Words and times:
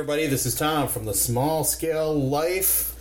everybody. 0.00 0.26
This 0.26 0.46
is 0.46 0.54
Tom 0.54 0.88
from 0.88 1.04
the 1.04 1.12
Small 1.12 1.62
Scale 1.62 2.18
Life 2.18 2.96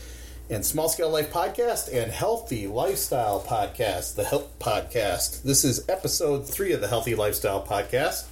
and 0.50 0.65
Small 0.65 0.89
Scale 0.89 1.09
Life 1.09 1.32
Podcast 1.32 1.88
and 1.93 2.11
Healthy 2.11 2.68
Lifestyle 2.68 3.39
Podcast, 3.39 4.18
the 4.18 4.25
Health 4.25 4.59
Podcast. 4.59 5.43
This 5.43 5.64
is 5.64 5.88
episode 5.88 6.46
three 6.46 6.73
of 6.73 6.82
the 6.82 6.89
Healthy 6.89 7.15
Lifestyle 7.15 7.65
Podcast. 7.65 8.25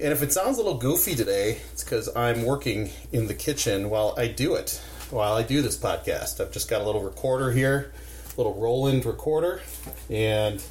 And 0.00 0.14
if 0.14 0.22
it 0.22 0.32
sounds 0.32 0.56
a 0.56 0.62
little 0.62 0.78
goofy 0.78 1.14
today, 1.14 1.58
it's 1.74 1.84
because 1.84 2.08
I'm 2.16 2.44
working 2.44 2.88
in 3.12 3.26
the 3.26 3.34
kitchen 3.34 3.90
while 3.90 4.14
I 4.16 4.28
do 4.28 4.54
it, 4.54 4.80
while 5.10 5.34
I 5.34 5.42
do 5.42 5.60
this 5.60 5.76
podcast. 5.76 6.40
I've 6.40 6.52
just 6.52 6.70
got 6.70 6.80
a 6.80 6.84
little 6.84 7.02
recorder 7.02 7.52
here, 7.52 7.92
a 8.32 8.36
little 8.38 8.54
Roland 8.54 9.04
recorder, 9.04 9.60
and 10.08 10.62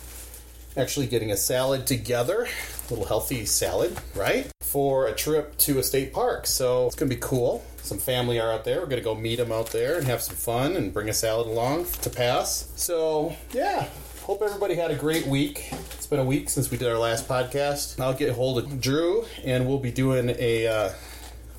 actually 0.77 1.07
getting 1.07 1.31
a 1.31 1.37
salad 1.37 1.87
together, 1.87 2.43
a 2.45 2.89
little 2.89 3.05
healthy 3.05 3.45
salad, 3.45 3.97
right? 4.15 4.51
For 4.61 5.07
a 5.07 5.13
trip 5.13 5.57
to 5.59 5.79
a 5.79 5.83
state 5.83 6.13
park. 6.13 6.47
So 6.47 6.87
it's 6.87 6.95
going 6.95 7.09
to 7.09 7.15
be 7.15 7.21
cool. 7.21 7.65
Some 7.81 7.97
family 7.97 8.39
are 8.39 8.51
out 8.51 8.65
there. 8.65 8.79
We're 8.79 8.85
going 8.85 9.01
to 9.01 9.03
go 9.03 9.15
meet 9.15 9.37
them 9.37 9.51
out 9.51 9.71
there 9.71 9.97
and 9.97 10.05
have 10.05 10.21
some 10.21 10.35
fun 10.35 10.75
and 10.75 10.93
bring 10.93 11.09
a 11.09 11.13
salad 11.13 11.47
along 11.47 11.85
to 12.01 12.09
pass. 12.09 12.71
So, 12.75 13.35
yeah, 13.51 13.87
hope 14.23 14.41
everybody 14.43 14.75
had 14.75 14.91
a 14.91 14.95
great 14.95 15.25
week. 15.25 15.71
It's 15.93 16.07
been 16.07 16.19
a 16.19 16.23
week 16.23 16.49
since 16.49 16.69
we 16.69 16.77
did 16.77 16.87
our 16.87 16.99
last 16.99 17.27
podcast. 17.27 17.99
I'll 17.99 18.13
get 18.13 18.35
hold 18.35 18.59
of 18.59 18.79
Drew 18.79 19.25
and 19.43 19.67
we'll 19.67 19.79
be 19.79 19.91
doing 19.91 20.35
a 20.37 20.67
uh, 20.67 20.91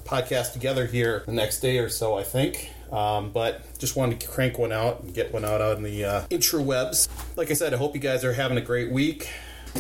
podcast 0.05 0.53
together 0.53 0.87
here 0.87 1.25
the 1.27 1.33
next 1.33 1.61
day 1.61 1.79
or 1.79 1.89
so, 1.89 2.17
I 2.17 2.23
think. 2.23 2.71
Um, 2.93 3.31
but 3.31 3.79
just 3.79 3.97
wanted 3.97 4.21
to 4.21 4.27
crank 4.27 4.59
one 4.59 4.73
out 4.73 5.03
and 5.03 5.15
get 5.15 5.33
one 5.33 5.45
out 5.45 5.61
on 5.61 5.83
the 5.83 6.05
uh, 6.05 6.27
intrawebs. 6.29 7.09
Like 7.37 7.51
I 7.51 7.55
said, 7.55 7.73
I 7.73 7.77
hope 7.77 7.95
you 7.95 8.01
guys 8.01 8.25
are 8.25 8.33
having 8.33 8.59
a 8.59 8.61
great 8.61 8.91
week. 8.91 9.29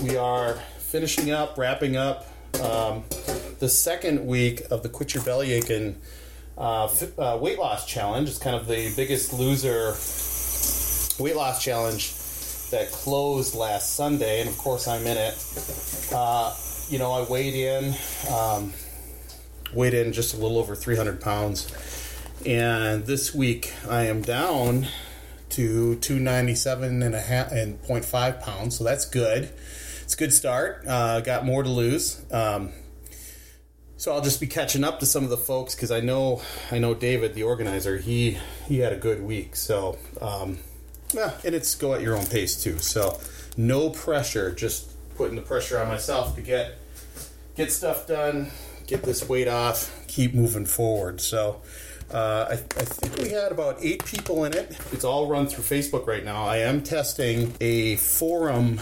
We 0.03 0.16
are 0.16 0.55
finishing 0.78 1.31
up, 1.31 1.58
wrapping 1.58 1.97
up 1.97 2.27
um, 2.62 3.05
the 3.58 3.69
second 3.69 4.27
week 4.27 4.62
of 4.70 4.83
the 4.83 4.88
Quit 4.88 5.14
Your 5.14 5.25
Belly 5.25 5.53
Aching 5.53 6.00
uh, 6.56 6.84
f- 6.84 7.19
uh, 7.19 7.38
weight 7.41 7.58
loss 7.58 7.86
challenge. 7.86 8.28
It's 8.28 8.38
kind 8.38 8.55
of 8.55 8.69
the 8.69 8.92
biggest 8.94 9.33
loser 9.33 9.94
weight 11.22 11.36
loss 11.36 11.62
challenge 11.62 12.14
that 12.70 12.92
closed 12.92 13.56
last 13.56 13.94
Sunday, 13.94 14.41
and 14.41 14.48
of 14.48 14.56
course 14.56 14.86
I'm 14.86 15.05
in 15.06 15.16
it. 15.16 16.12
Uh, 16.14 16.55
you 16.88 16.98
know, 16.98 17.12
I 17.12 17.28
weighed 17.28 17.55
in, 17.55 17.94
um, 18.33 18.72
weighed 19.72 19.94
in 19.94 20.12
just 20.12 20.34
a 20.34 20.36
little 20.36 20.58
over 20.58 20.77
300 20.77 21.20
pounds 21.20 21.72
and 22.46 23.06
this 23.06 23.34
week 23.34 23.72
I 23.88 24.05
am 24.05 24.22
down 24.22 24.86
to 25.50 25.96
297 25.96 27.02
and 27.02 27.14
a 27.14 27.20
half 27.20 27.52
and 27.52 27.82
0.5 27.82 28.41
pounds, 28.41 28.78
so 28.78 28.84
that's 28.84 29.05
good. 29.05 29.52
It's 30.02 30.14
a 30.14 30.16
good 30.16 30.32
start. 30.32 30.84
Uh, 30.86 31.20
got 31.20 31.44
more 31.44 31.62
to 31.62 31.69
lose. 31.69 32.24
Um, 32.32 32.70
so 33.97 34.12
I'll 34.12 34.22
just 34.22 34.41
be 34.41 34.47
catching 34.47 34.82
up 34.82 35.00
to 35.00 35.06
some 35.06 35.24
of 35.24 35.30
the 35.30 35.36
folks 35.36 35.74
because 35.74 35.91
I 35.91 36.00
know 36.00 36.41
I 36.70 36.78
know 36.78 36.94
David, 36.94 37.34
the 37.34 37.42
organizer. 37.42 37.98
He 37.98 38.38
he 38.66 38.78
had 38.78 38.94
a 38.94 38.97
good 38.97 39.22
week. 39.22 39.56
So 39.56 39.98
um, 40.22 40.58
yeah, 41.12 41.32
and 41.44 41.54
it's 41.54 41.75
go 41.75 41.92
at 41.94 42.00
your 42.00 42.16
own 42.16 42.25
pace 42.27 42.62
too. 42.62 42.78
So 42.78 43.20
no 43.58 43.91
pressure. 43.91 44.52
Just 44.52 44.91
putting 45.16 45.36
the 45.36 45.42
pressure 45.42 45.78
on 45.78 45.88
myself 45.88 46.34
to 46.36 46.41
get 46.41 46.78
get 47.56 47.70
stuff 47.70 48.06
done, 48.06 48.50
get 48.86 49.02
this 49.02 49.28
weight 49.28 49.48
off, 49.48 50.04
keep 50.06 50.32
moving 50.32 50.64
forward. 50.64 51.20
So 51.20 51.60
uh, 52.12 52.47
I, 52.50 52.53
I, 52.53 52.56
think 52.56 53.16
we 53.19 53.31
had 53.31 53.53
about 53.53 53.78
eight 53.81 54.04
people 54.04 54.44
in 54.44 54.53
it. 54.53 54.76
It's 54.93 55.04
all 55.04 55.28
run 55.28 55.47
through 55.47 55.65
Facebook 55.65 56.06
right 56.06 56.25
now. 56.25 56.44
I 56.44 56.59
am 56.59 56.82
testing 56.82 57.54
a 57.60 57.97
forum 57.97 58.81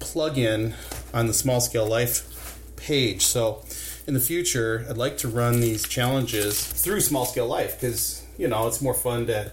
plugin 0.00 0.74
on 1.14 1.26
the 1.26 1.32
Small 1.32 1.60
Scale 1.60 1.86
Life 1.86 2.58
page. 2.76 3.22
So 3.22 3.64
in 4.06 4.14
the 4.14 4.20
future, 4.20 4.84
I'd 4.90 4.98
like 4.98 5.16
to 5.18 5.28
run 5.28 5.60
these 5.60 5.86
challenges 5.86 6.62
through 6.62 7.00
Small 7.00 7.24
Scale 7.24 7.46
Life 7.46 7.80
because 7.80 8.22
you 8.36 8.48
know 8.48 8.66
it's 8.66 8.82
more 8.82 8.94
fun 8.94 9.26
to 9.28 9.52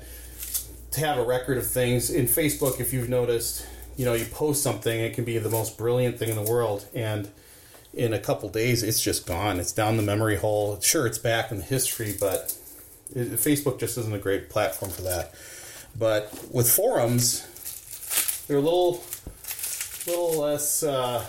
to 0.92 1.00
have 1.00 1.18
a 1.18 1.24
record 1.24 1.58
of 1.58 1.68
things 1.68 2.10
in 2.10 2.26
Facebook. 2.26 2.80
If 2.80 2.92
you've 2.92 3.10
noticed, 3.10 3.66
you 3.96 4.06
know, 4.06 4.14
you 4.14 4.26
post 4.26 4.64
something, 4.64 5.00
it 5.00 5.14
can 5.14 5.24
be 5.24 5.38
the 5.38 5.50
most 5.50 5.78
brilliant 5.78 6.18
thing 6.18 6.30
in 6.30 6.36
the 6.36 6.50
world, 6.50 6.86
and 6.94 7.30
in 7.94 8.14
a 8.14 8.20
couple 8.20 8.50
days, 8.50 8.84
it's 8.84 9.02
just 9.02 9.26
gone. 9.26 9.60
It's 9.60 9.72
down 9.72 9.98
the 9.98 10.04
memory 10.04 10.36
hole. 10.36 10.80
Sure, 10.82 11.08
it's 11.08 11.18
back 11.18 11.52
in 11.52 11.58
the 11.58 11.64
history, 11.64 12.16
but 12.20 12.56
Facebook 13.14 13.80
just 13.80 13.98
isn't 13.98 14.14
a 14.14 14.20
great 14.20 14.50
platform 14.50 14.92
for 14.92 15.02
that. 15.04 15.34
But 15.98 16.34
with 16.52 16.70
forums, 16.70 17.46
they're 18.48 18.58
a 18.58 18.62
little, 18.62 19.04
little 20.08 20.40
less, 20.40 20.84
uh, 20.84 21.26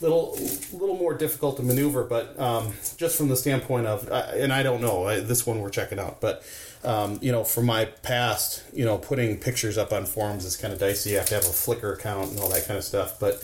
little, 0.00 0.38
little 0.72 0.96
more 0.96 1.14
difficult 1.14 1.56
to 1.58 1.62
maneuver. 1.62 2.04
But 2.04 2.38
um, 2.38 2.72
just 2.96 3.16
from 3.16 3.28
the 3.28 3.36
standpoint 3.36 3.86
of, 3.86 4.08
and 4.08 4.52
I 4.52 4.62
don't 4.62 4.80
know 4.80 5.20
this 5.20 5.46
one 5.46 5.60
we're 5.60 5.70
checking 5.70 5.98
out, 5.98 6.20
but 6.20 6.42
um, 6.84 7.18
you 7.20 7.32
know, 7.32 7.44
for 7.44 7.62
my 7.62 7.86
past, 7.86 8.64
you 8.72 8.84
know, 8.84 8.98
putting 8.98 9.38
pictures 9.38 9.76
up 9.76 9.92
on 9.92 10.06
forums 10.06 10.44
is 10.44 10.56
kind 10.56 10.72
of 10.72 10.78
dicey. 10.78 11.10
You 11.10 11.16
have 11.16 11.26
to 11.26 11.34
have 11.34 11.44
a 11.44 11.48
Flickr 11.48 11.94
account 11.94 12.30
and 12.30 12.40
all 12.40 12.48
that 12.50 12.66
kind 12.66 12.78
of 12.78 12.84
stuff. 12.84 13.18
But 13.18 13.42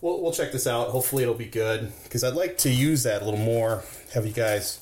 we'll, 0.00 0.22
we'll 0.22 0.32
check 0.32 0.52
this 0.52 0.66
out. 0.66 0.88
Hopefully, 0.88 1.22
it'll 1.22 1.34
be 1.34 1.46
good 1.46 1.92
because 2.04 2.22
I'd 2.22 2.34
like 2.34 2.58
to 2.58 2.70
use 2.70 3.02
that 3.02 3.22
a 3.22 3.24
little 3.24 3.40
more. 3.40 3.82
Have 4.14 4.24
you 4.26 4.32
guys 4.32 4.80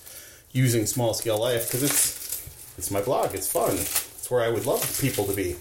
using 0.54 0.86
small 0.86 1.12
scale 1.12 1.38
life 1.38 1.66
because 1.66 1.82
it's 1.82 2.48
it's 2.78 2.90
my 2.90 3.02
blog. 3.02 3.34
It's 3.34 3.50
fun. 3.50 3.72
It's 3.74 4.30
where 4.30 4.42
I 4.42 4.48
would 4.48 4.64
love 4.64 4.98
people 5.00 5.26
to 5.26 5.34
be. 5.34 5.56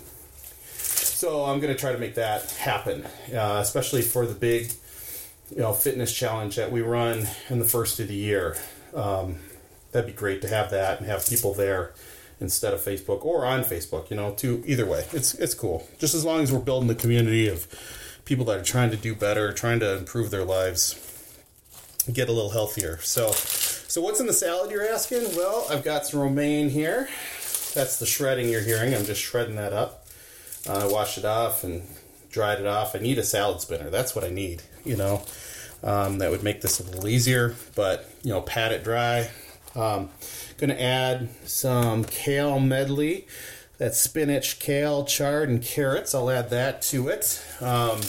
So 0.77 1.43
I'm 1.43 1.59
going 1.59 1.73
to 1.73 1.79
try 1.79 1.91
to 1.91 1.97
make 1.97 2.15
that 2.15 2.51
happen, 2.51 3.05
uh, 3.33 3.59
especially 3.61 4.01
for 4.01 4.25
the 4.25 4.33
big, 4.33 4.71
you 5.49 5.61
know, 5.61 5.73
fitness 5.73 6.13
challenge 6.13 6.55
that 6.55 6.71
we 6.71 6.81
run 6.81 7.27
in 7.49 7.59
the 7.59 7.65
first 7.65 7.99
of 7.99 8.07
the 8.07 8.15
year. 8.15 8.57
Um, 8.93 9.37
that'd 9.91 10.07
be 10.07 10.13
great 10.13 10.41
to 10.41 10.47
have 10.47 10.71
that 10.71 10.99
and 10.99 11.07
have 11.07 11.25
people 11.25 11.53
there 11.53 11.93
instead 12.39 12.73
of 12.73 12.81
Facebook 12.81 13.25
or 13.25 13.45
on 13.45 13.63
Facebook. 13.63 14.09
You 14.09 14.17
know, 14.17 14.31
to 14.35 14.63
either 14.65 14.85
way, 14.85 15.05
it's 15.11 15.33
it's 15.35 15.53
cool. 15.53 15.87
Just 15.99 16.13
as 16.13 16.25
long 16.25 16.41
as 16.41 16.51
we're 16.51 16.59
building 16.59 16.87
the 16.87 16.95
community 16.95 17.47
of 17.47 17.67
people 18.25 18.45
that 18.45 18.59
are 18.59 18.63
trying 18.63 18.91
to 18.91 18.97
do 18.97 19.15
better, 19.15 19.53
trying 19.53 19.79
to 19.79 19.97
improve 19.97 20.29
their 20.29 20.45
lives, 20.45 20.99
get 22.11 22.27
a 22.29 22.31
little 22.31 22.51
healthier. 22.51 22.99
So 23.01 23.31
so 23.93 24.01
what's 24.01 24.19
in 24.19 24.25
the 24.25 24.33
salad 24.33 24.71
you're 24.71 24.89
asking? 24.89 25.21
Well, 25.35 25.67
I've 25.69 25.83
got 25.83 26.07
some 26.07 26.19
romaine 26.19 26.69
here. 26.69 27.09
That's 27.75 27.99
the 27.99 28.07
shredding 28.07 28.49
you're 28.49 28.63
hearing. 28.63 28.95
I'm 28.95 29.05
just 29.05 29.21
shredding 29.21 29.55
that 29.57 29.71
up. 29.71 30.07
Uh, 30.67 30.87
I 30.87 30.91
washed 30.91 31.19
it 31.19 31.25
off 31.25 31.63
and 31.63 31.83
dried 32.31 32.59
it 32.59 32.65
off. 32.65 32.95
I 32.95 32.99
need 32.99 33.19
a 33.19 33.23
salad 33.23 33.61
spinner. 33.61 33.91
That's 33.91 34.15
what 34.15 34.25
I 34.25 34.31
need, 34.31 34.63
you 34.83 34.97
know. 34.97 35.21
Um, 35.83 36.17
that 36.17 36.31
would 36.31 36.41
make 36.41 36.61
this 36.61 36.79
a 36.79 36.83
little 36.83 37.07
easier, 37.07 37.53
but, 37.75 38.09
you 38.23 38.31
know, 38.31 38.41
pat 38.41 38.71
it 38.71 38.83
dry. 38.83 39.29
Um, 39.75 40.09
gonna 40.57 40.73
add 40.73 41.29
some 41.45 42.03
kale 42.03 42.59
medley. 42.59 43.27
That's 43.77 43.99
spinach, 43.99 44.57
kale, 44.57 45.05
chard, 45.05 45.49
and 45.49 45.61
carrots. 45.61 46.15
I'll 46.15 46.31
add 46.31 46.49
that 46.49 46.81
to 46.83 47.09
it. 47.09 47.45
Um, 47.61 48.01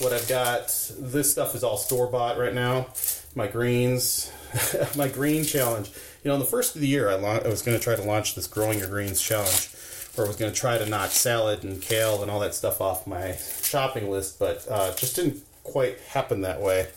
what 0.00 0.12
I've 0.12 0.26
got, 0.28 0.90
this 0.98 1.30
stuff 1.30 1.54
is 1.54 1.62
all 1.62 1.76
store 1.76 2.08
bought 2.08 2.36
right 2.36 2.52
now 2.52 2.88
my 3.34 3.46
greens, 3.46 4.32
my 4.96 5.08
green 5.08 5.44
challenge. 5.44 5.90
You 6.22 6.28
know, 6.28 6.34
in 6.34 6.40
the 6.40 6.46
first 6.46 6.74
of 6.74 6.80
the 6.80 6.88
year, 6.88 7.10
I, 7.10 7.14
la- 7.14 7.38
I 7.38 7.48
was 7.48 7.62
going 7.62 7.76
to 7.76 7.82
try 7.82 7.96
to 7.96 8.02
launch 8.02 8.34
this 8.34 8.46
growing 8.46 8.78
your 8.78 8.88
greens 8.88 9.20
challenge, 9.20 9.70
where 10.14 10.26
I 10.26 10.28
was 10.28 10.36
going 10.36 10.52
to 10.52 10.58
try 10.58 10.78
to 10.78 10.86
knock 10.86 11.10
salad 11.10 11.64
and 11.64 11.80
kale 11.82 12.22
and 12.22 12.30
all 12.30 12.40
that 12.40 12.54
stuff 12.54 12.80
off 12.80 13.06
my 13.06 13.36
shopping 13.62 14.10
list, 14.10 14.38
but 14.38 14.66
uh, 14.70 14.94
just 14.94 15.16
didn't 15.16 15.42
quite 15.64 15.98
happen 16.00 16.42
that 16.42 16.60
way. 16.60 16.88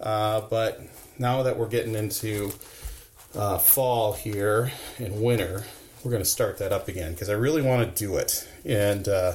Uh, 0.00 0.42
but 0.42 0.80
now 1.18 1.42
that 1.42 1.58
we're 1.58 1.68
getting 1.68 1.94
into 1.94 2.52
uh, 3.34 3.58
fall 3.58 4.12
here 4.12 4.72
and 4.98 5.22
winter, 5.22 5.64
we're 6.04 6.10
going 6.10 6.22
to 6.22 6.28
start 6.28 6.58
that 6.58 6.72
up 6.72 6.88
again 6.88 7.12
because 7.12 7.28
I 7.28 7.34
really 7.34 7.62
want 7.62 7.94
to 7.94 8.04
do 8.04 8.16
it. 8.16 8.48
And, 8.64 9.06
uh, 9.08 9.34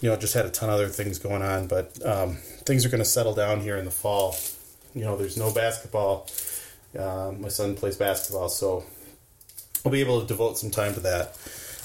you 0.00 0.08
know, 0.10 0.16
just 0.16 0.34
had 0.34 0.46
a 0.46 0.50
ton 0.50 0.68
of 0.68 0.76
other 0.76 0.88
things 0.88 1.18
going 1.18 1.42
on, 1.42 1.66
but 1.66 2.04
um, 2.06 2.36
things 2.64 2.84
are 2.84 2.88
going 2.88 3.02
to 3.02 3.08
settle 3.08 3.34
down 3.34 3.60
here 3.60 3.76
in 3.76 3.84
the 3.84 3.90
fall 3.90 4.36
you 4.96 5.04
know, 5.04 5.14
there's 5.14 5.36
no 5.36 5.52
basketball. 5.52 6.26
Uh, 6.98 7.30
my 7.38 7.48
son 7.48 7.74
plays 7.74 7.96
basketball, 7.96 8.48
so 8.48 8.82
I'll 9.84 9.92
be 9.92 10.00
able 10.00 10.22
to 10.22 10.26
devote 10.26 10.56
some 10.56 10.70
time 10.70 10.94
to 10.94 11.00
that. 11.00 11.36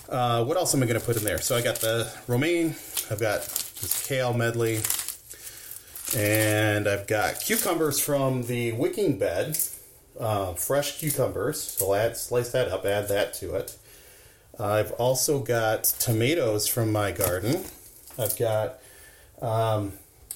Uh, 0.07 0.45
what 0.45 0.55
else 0.55 0.73
am 0.73 0.81
I 0.81 0.85
going 0.85 0.99
to 0.99 1.05
put 1.05 1.17
in 1.17 1.23
there? 1.25 1.39
So 1.39 1.57
I 1.57 1.61
got 1.61 1.75
the 1.75 2.09
romaine, 2.27 2.75
I've 3.11 3.19
got 3.19 3.41
this 3.41 4.07
kale 4.07 4.33
medley, 4.33 4.79
and 6.15 6.87
I've 6.87 7.05
got 7.05 7.41
cucumbers 7.41 7.99
from 7.99 8.43
the 8.43 8.71
wicking 8.71 9.19
bed, 9.19 9.57
uh, 10.17 10.53
fresh 10.53 10.99
cucumbers. 10.99 11.61
So 11.61 11.93
add, 11.93 12.15
slice 12.15 12.51
that 12.53 12.69
up, 12.69 12.85
add 12.85 13.09
that 13.09 13.33
to 13.35 13.55
it. 13.55 13.75
I've 14.57 14.91
also 14.93 15.39
got 15.39 15.83
tomatoes 15.83 16.65
from 16.65 16.93
my 16.93 17.11
garden. 17.11 17.65
I've 18.17 18.37
got 18.37 18.79
um, 19.41 19.93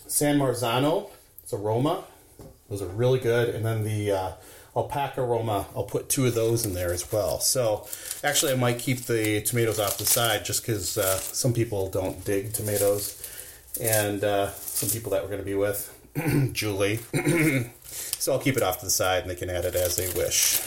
San 0.07 0.39
Marzano, 0.39 1.09
it's 1.41 1.53
aroma. 1.53 2.03
Those 2.69 2.81
are 2.81 2.87
really 2.87 3.19
good. 3.19 3.49
And 3.49 3.65
then 3.65 3.83
the 3.83 4.11
uh, 4.11 4.31
alpaca 4.75 5.21
aroma, 5.21 5.67
I'll 5.75 5.83
put 5.83 6.09
two 6.09 6.25
of 6.25 6.35
those 6.35 6.65
in 6.65 6.73
there 6.73 6.91
as 6.91 7.11
well. 7.11 7.39
So 7.39 7.87
actually, 8.23 8.53
I 8.53 8.55
might 8.55 8.79
keep 8.79 9.01
the 9.01 9.41
tomatoes 9.41 9.79
off 9.79 9.97
the 9.97 10.05
side 10.05 10.45
just 10.45 10.65
because 10.65 10.97
uh, 10.97 11.17
some 11.17 11.53
people 11.53 11.89
don't 11.89 12.23
dig 12.25 12.53
tomatoes, 12.53 13.21
and 13.79 14.23
uh, 14.23 14.51
some 14.51 14.89
people 14.89 15.11
that 15.11 15.21
we're 15.21 15.29
going 15.29 15.41
to 15.41 15.45
be 15.45 15.55
with. 15.55 15.91
Julie. 16.53 16.99
so 17.83 18.33
I'll 18.33 18.39
keep 18.39 18.55
it 18.55 18.63
off 18.63 18.79
to 18.79 18.85
the 18.85 18.91
side 18.91 19.23
and 19.23 19.29
they 19.29 19.35
can 19.35 19.49
add 19.49 19.65
it 19.65 19.75
as 19.75 19.97
they 19.97 20.07
wish. 20.13 20.61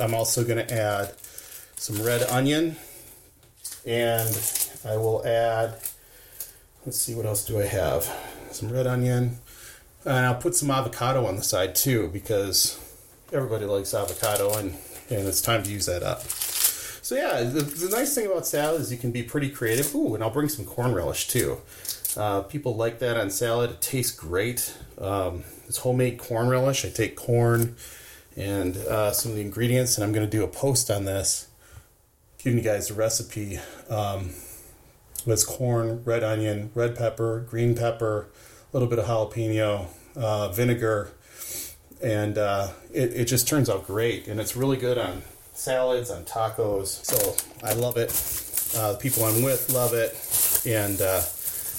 I'm 0.00 0.14
also 0.14 0.44
going 0.44 0.66
to 0.66 0.74
add 0.74 1.14
some 1.76 2.02
red 2.02 2.22
onion 2.24 2.76
and 3.86 4.36
I 4.84 4.96
will 4.96 5.24
add, 5.24 5.76
let's 6.84 6.98
see, 6.98 7.14
what 7.14 7.26
else 7.26 7.44
do 7.44 7.60
I 7.60 7.66
have? 7.66 8.10
Some 8.50 8.72
red 8.72 8.86
onion. 8.86 9.38
And 10.04 10.26
I'll 10.26 10.34
put 10.34 10.54
some 10.54 10.70
avocado 10.70 11.26
on 11.26 11.36
the 11.36 11.42
side 11.42 11.74
too 11.74 12.08
because 12.08 12.78
everybody 13.32 13.66
likes 13.66 13.92
avocado 13.94 14.56
and, 14.56 14.74
and 15.10 15.28
it's 15.28 15.40
time 15.40 15.62
to 15.62 15.70
use 15.70 15.86
that 15.86 16.02
up. 16.02 16.22
So 16.22 17.16
yeah, 17.16 17.42
the, 17.42 17.62
the 17.62 17.88
nice 17.90 18.14
thing 18.14 18.26
about 18.26 18.46
salad 18.46 18.80
is 18.80 18.92
you 18.92 18.98
can 18.98 19.10
be 19.10 19.22
pretty 19.22 19.50
creative. 19.50 19.94
Ooh, 19.94 20.14
and 20.14 20.22
I'll 20.22 20.30
bring 20.30 20.48
some 20.48 20.64
corn 20.64 20.94
relish 20.94 21.28
too. 21.28 21.58
Uh, 22.16 22.42
people 22.42 22.76
like 22.76 22.98
that 23.00 23.16
on 23.16 23.30
salad. 23.30 23.70
It 23.70 23.80
tastes 23.80 24.16
great. 24.16 24.74
Um, 24.98 25.44
it's 25.66 25.78
homemade 25.78 26.18
corn 26.18 26.48
relish. 26.48 26.84
I 26.84 26.88
take 26.88 27.16
corn 27.16 27.76
and 28.36 28.76
uh, 28.76 29.12
some 29.12 29.32
of 29.32 29.36
the 29.36 29.42
ingredients, 29.42 29.96
and 29.96 30.04
I'm 30.04 30.12
going 30.12 30.24
to 30.24 30.30
do 30.30 30.44
a 30.44 30.48
post 30.48 30.90
on 30.90 31.04
this, 31.04 31.48
giving 32.38 32.58
you 32.58 32.64
guys 32.64 32.90
a 32.90 32.94
recipe. 32.94 33.58
Um, 33.88 34.30
with 35.26 35.46
corn, 35.46 36.02
red 36.04 36.24
onion, 36.24 36.70
red 36.74 36.96
pepper, 36.96 37.40
green 37.40 37.74
pepper, 37.74 38.28
little 38.72 38.88
bit 38.88 38.98
of 38.98 39.06
jalapeno, 39.06 39.86
uh, 40.16 40.48
vinegar, 40.50 41.12
and 42.02 42.38
uh, 42.38 42.68
it, 42.92 43.12
it 43.14 43.24
just 43.26 43.48
turns 43.48 43.68
out 43.68 43.86
great. 43.86 44.28
And 44.28 44.40
it's 44.40 44.56
really 44.56 44.76
good 44.76 44.98
on 44.98 45.22
salads, 45.52 46.10
on 46.10 46.24
tacos. 46.24 47.04
So 47.04 47.36
I 47.66 47.74
love 47.74 47.96
it. 47.96 48.10
Uh, 48.76 48.92
the 48.92 48.98
people 48.98 49.24
I'm 49.24 49.42
with 49.42 49.70
love 49.72 49.92
it. 49.92 50.16
And 50.66 51.00
uh, 51.00 51.22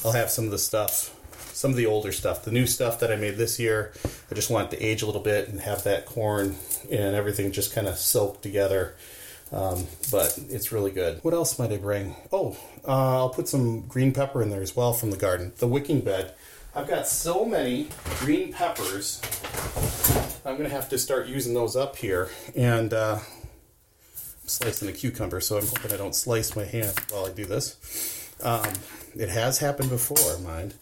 I'll 0.05 0.11
have 0.11 0.29
some 0.29 0.45
of 0.45 0.51
the 0.51 0.59
stuff, 0.59 1.15
some 1.53 1.71
of 1.71 1.77
the 1.77 1.85
older 1.85 2.11
stuff, 2.11 2.43
the 2.43 2.51
new 2.51 2.67
stuff 2.67 2.99
that 2.99 3.11
I 3.11 3.15
made 3.15 3.37
this 3.37 3.59
year. 3.59 3.93
I 4.31 4.35
just 4.35 4.49
want 4.49 4.71
it 4.71 4.77
to 4.77 4.83
age 4.83 5.01
a 5.01 5.05
little 5.05 5.21
bit 5.21 5.47
and 5.47 5.61
have 5.61 5.83
that 5.83 6.05
corn 6.05 6.55
and 6.91 7.15
everything 7.15 7.51
just 7.51 7.73
kind 7.73 7.87
of 7.87 7.97
soak 7.97 8.41
together. 8.41 8.95
Um, 9.51 9.85
but 10.11 10.39
it's 10.49 10.71
really 10.71 10.91
good. 10.91 11.19
What 11.23 11.33
else 11.33 11.59
might 11.59 11.73
I 11.73 11.77
bring? 11.77 12.15
Oh, 12.31 12.55
uh, 12.87 13.17
I'll 13.17 13.29
put 13.29 13.49
some 13.49 13.81
green 13.81 14.13
pepper 14.13 14.41
in 14.41 14.49
there 14.49 14.61
as 14.61 14.75
well 14.75 14.93
from 14.93 15.11
the 15.11 15.17
garden. 15.17 15.51
The 15.57 15.67
wicking 15.67 16.01
bed. 16.01 16.33
I've 16.73 16.87
got 16.87 17.05
so 17.05 17.43
many 17.43 17.89
green 18.19 18.53
peppers. 18.53 19.21
I'm 20.45 20.55
going 20.55 20.69
to 20.69 20.73
have 20.73 20.87
to 20.89 20.97
start 20.97 21.27
using 21.27 21.53
those 21.53 21.75
up 21.75 21.97
here. 21.97 22.29
And 22.55 22.93
uh, 22.93 23.19
I'm 23.19 24.47
slicing 24.47 24.87
a 24.87 24.93
cucumber, 24.93 25.41
so 25.41 25.57
I'm 25.57 25.67
hoping 25.67 25.91
I 25.91 25.97
don't 25.97 26.15
slice 26.15 26.55
my 26.55 26.63
hand 26.63 26.97
while 27.11 27.25
I 27.25 27.31
do 27.31 27.45
this. 27.45 28.29
Um, 28.41 28.71
it 29.15 29.27
has 29.27 29.57
happened 29.57 29.89
before, 29.89 30.37
mind. 30.39 30.75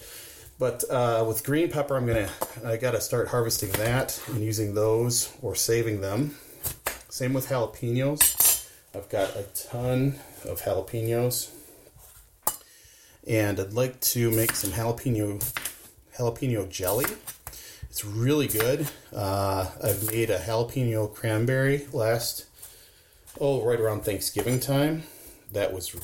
But 0.59 0.83
uh, 0.91 1.25
with 1.27 1.44
green 1.44 1.71
pepper, 1.71 1.97
I'm 1.97 2.06
gonna 2.06 2.30
I 2.65 2.77
gotta 2.77 3.00
start 3.00 3.30
harvesting 3.30 3.71
that 3.71 4.21
and 4.27 4.44
using 4.44 4.75
those 4.75 5.33
or 5.41 5.56
saving 5.56 6.01
them. 6.01 6.36
Same 7.07 7.33
with 7.33 7.47
jalapenos. 7.47 8.69
I've 8.94 9.09
got 9.09 9.36
a 9.38 9.44
ton 9.69 10.19
of 10.45 10.62
jalapenos, 10.62 11.50
and 13.25 13.57
I'd 13.59 13.74
like 13.74 14.01
to 14.01 14.30
make 14.31 14.51
some 14.51 14.71
jalapeno 14.71 15.41
jalapeno 16.19 16.69
jelly. 16.69 17.06
It's 17.89 18.04
really 18.06 18.48
good. 18.48 18.88
Uh, 19.16 19.69
I've 19.83 20.06
made 20.12 20.30
a 20.30 20.38
jalapeno 20.38 21.13
cranberry 21.13 21.88
last 21.94 22.45
oh 23.39 23.63
right 23.63 23.80
around 23.80 24.01
Thanksgiving 24.01 24.60
time. 24.60 25.04
That 25.54 25.74
was 25.74 25.95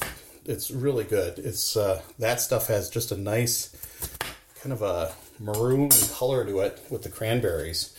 it's 0.46 0.72
really 0.72 1.04
good. 1.04 1.38
It's 1.40 1.76
uh, 1.76 2.02
that 2.18 2.40
stuff 2.42 2.68
has 2.68 2.90
just 2.90 3.12
a 3.12 3.18
nice 3.18 3.76
kind 4.62 4.74
of 4.74 4.82
a 4.82 5.14
maroon 5.40 5.90
color 6.14 6.46
to 6.46 6.60
it 6.62 6.82
with 6.90 7.04
the 7.04 7.10
cranberries. 7.10 7.94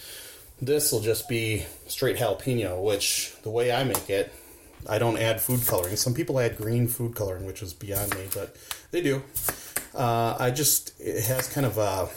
This 0.61 0.91
will 0.91 1.01
just 1.01 1.29
be 1.29 1.67
straight 1.87 2.17
jalapeno, 2.17 2.83
which 2.83 3.35
the 3.43 3.51
way 3.51 3.71
I 3.71 3.85
make 3.85 4.09
it, 4.09 4.33
I 4.89 4.99
don't 4.99 5.19
add 5.19 5.43
food 5.43 5.67
coloring. 5.67 5.97
Some 5.97 6.15
people 6.15 6.41
add 6.41 6.57
green 6.57 6.89
food 6.89 7.15
coloring, 7.15 7.45
which 7.45 7.63
is 7.63 7.75
beyond 7.75 8.15
me, 8.15 8.27
but 8.33 8.57
they 8.91 9.03
do. 9.03 9.23
Uh, 9.97 10.37
I 10.39 10.51
just 10.51 10.93
it 11.01 11.25
has 11.25 11.49
kind 11.49 11.67
of 11.67 11.79
a 11.79 12.09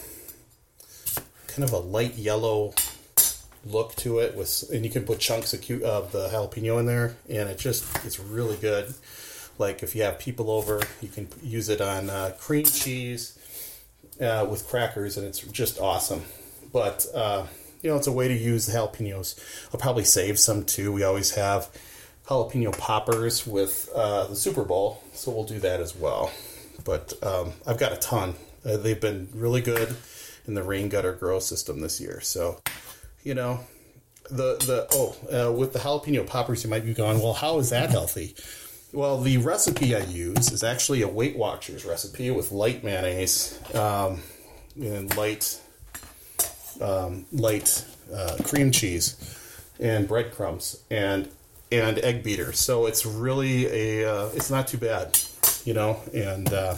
kind 1.48 1.64
of 1.64 1.72
a 1.72 1.78
light 1.78 2.16
yellow 2.16 2.74
look 3.66 3.96
to 3.96 4.20
it 4.20 4.36
with, 4.36 4.70
and 4.74 4.84
you 4.84 4.92
can 4.92 5.04
put 5.04 5.20
chunks 5.20 5.54
of, 5.54 5.62
of 5.84 6.12
the 6.12 6.28
jalapeno 6.30 6.80
in 6.80 6.86
there, 6.86 7.16
and 7.30 7.50
it 7.50 7.58
just 7.58 7.86
it's 8.06 8.20
really 8.20 8.58
good. 8.58 8.94
Like 9.58 9.82
if 9.82 9.96
you 9.96 10.04
have 10.04 10.20
people 10.20 10.52
over, 10.52 10.82
you 11.02 11.08
can 11.08 11.30
use 11.42 11.70
it 11.70 11.80
on 11.80 12.10
uh, 12.10 12.34
cream 12.38 12.66
cheese 12.66 13.38
uh, 14.20 14.46
with 14.50 14.68
crackers, 14.68 15.18
and 15.18 15.26
it's 15.26 15.40
just 15.40 15.80
awesome. 15.80 16.24
But 16.74 17.06
uh, 17.14 17.46
you 17.82 17.90
know, 17.90 17.96
it's 17.96 18.08
a 18.08 18.12
way 18.12 18.28
to 18.28 18.34
use 18.34 18.66
the 18.66 18.74
jalapenos. 18.74 19.40
I'll 19.74 19.80
probably 19.80 20.04
save 20.04 20.38
some 20.38 20.66
too. 20.66 20.92
We 20.92 21.04
always 21.04 21.36
have 21.36 21.70
jalapeno 22.28 22.78
poppers 22.78 23.48
with 23.48 23.90
uh, 23.96 24.28
the 24.28 24.36
Super 24.36 24.64
Bowl, 24.64 25.02
so 25.14 25.32
we'll 25.32 25.46
do 25.46 25.60
that 25.60 25.80
as 25.80 25.96
well. 25.96 26.32
But 26.84 27.14
um, 27.24 27.54
I've 27.66 27.78
got 27.78 27.94
a 27.94 27.98
ton. 27.98 28.36
Uh, 28.66 28.78
they've 28.78 29.00
been 29.00 29.30
really 29.34 29.62
good 29.62 29.96
in 30.48 30.54
the 30.54 30.64
rain 30.64 30.90
gutter 30.90 31.14
grow 31.14 31.40
system 31.40 31.82
this 31.82 32.02
year. 32.02 32.22
So, 32.22 32.62
you 33.24 33.34
know, 33.34 33.62
the 34.30 34.58
the 34.58 34.88
oh 34.92 35.48
uh, 35.48 35.52
with 35.52 35.74
the 35.74 35.80
jalapeno 35.80 36.26
poppers, 36.26 36.64
you 36.64 36.70
might 36.70 36.86
be 36.86 36.94
going, 36.94 37.20
well, 37.20 37.34
how 37.34 37.60
is 37.60 37.70
that 37.70 37.90
healthy? 37.90 38.36
Well, 38.92 39.20
the 39.20 39.38
recipe 39.38 39.96
I 39.96 40.00
use 40.00 40.52
is 40.52 40.64
actually 40.64 41.04
a 41.04 41.08
Weight 41.08 41.38
Watchers 41.38 41.86
recipe 41.86 42.32
with 42.32 42.52
light 42.52 42.84
mayonnaise 42.84 43.60
um, 43.76 44.22
and 44.76 45.16
light 45.16 45.62
um, 46.82 47.26
light 47.32 47.86
uh, 48.14 48.38
cream 48.44 48.72
cheese 48.72 49.16
and 49.80 50.08
breadcrumbs 50.08 50.84
and 50.90 51.30
and 51.72 52.00
egg 52.00 52.24
beater. 52.24 52.52
So 52.54 52.88
it's 52.88 53.06
really 53.06 53.68
a 53.68 54.12
uh, 54.12 54.30
it's 54.34 54.50
not 54.50 54.68
too 54.68 54.78
bad, 54.78 55.20
you 55.66 55.74
know. 55.74 56.02
And 56.14 56.52
uh, 56.52 56.76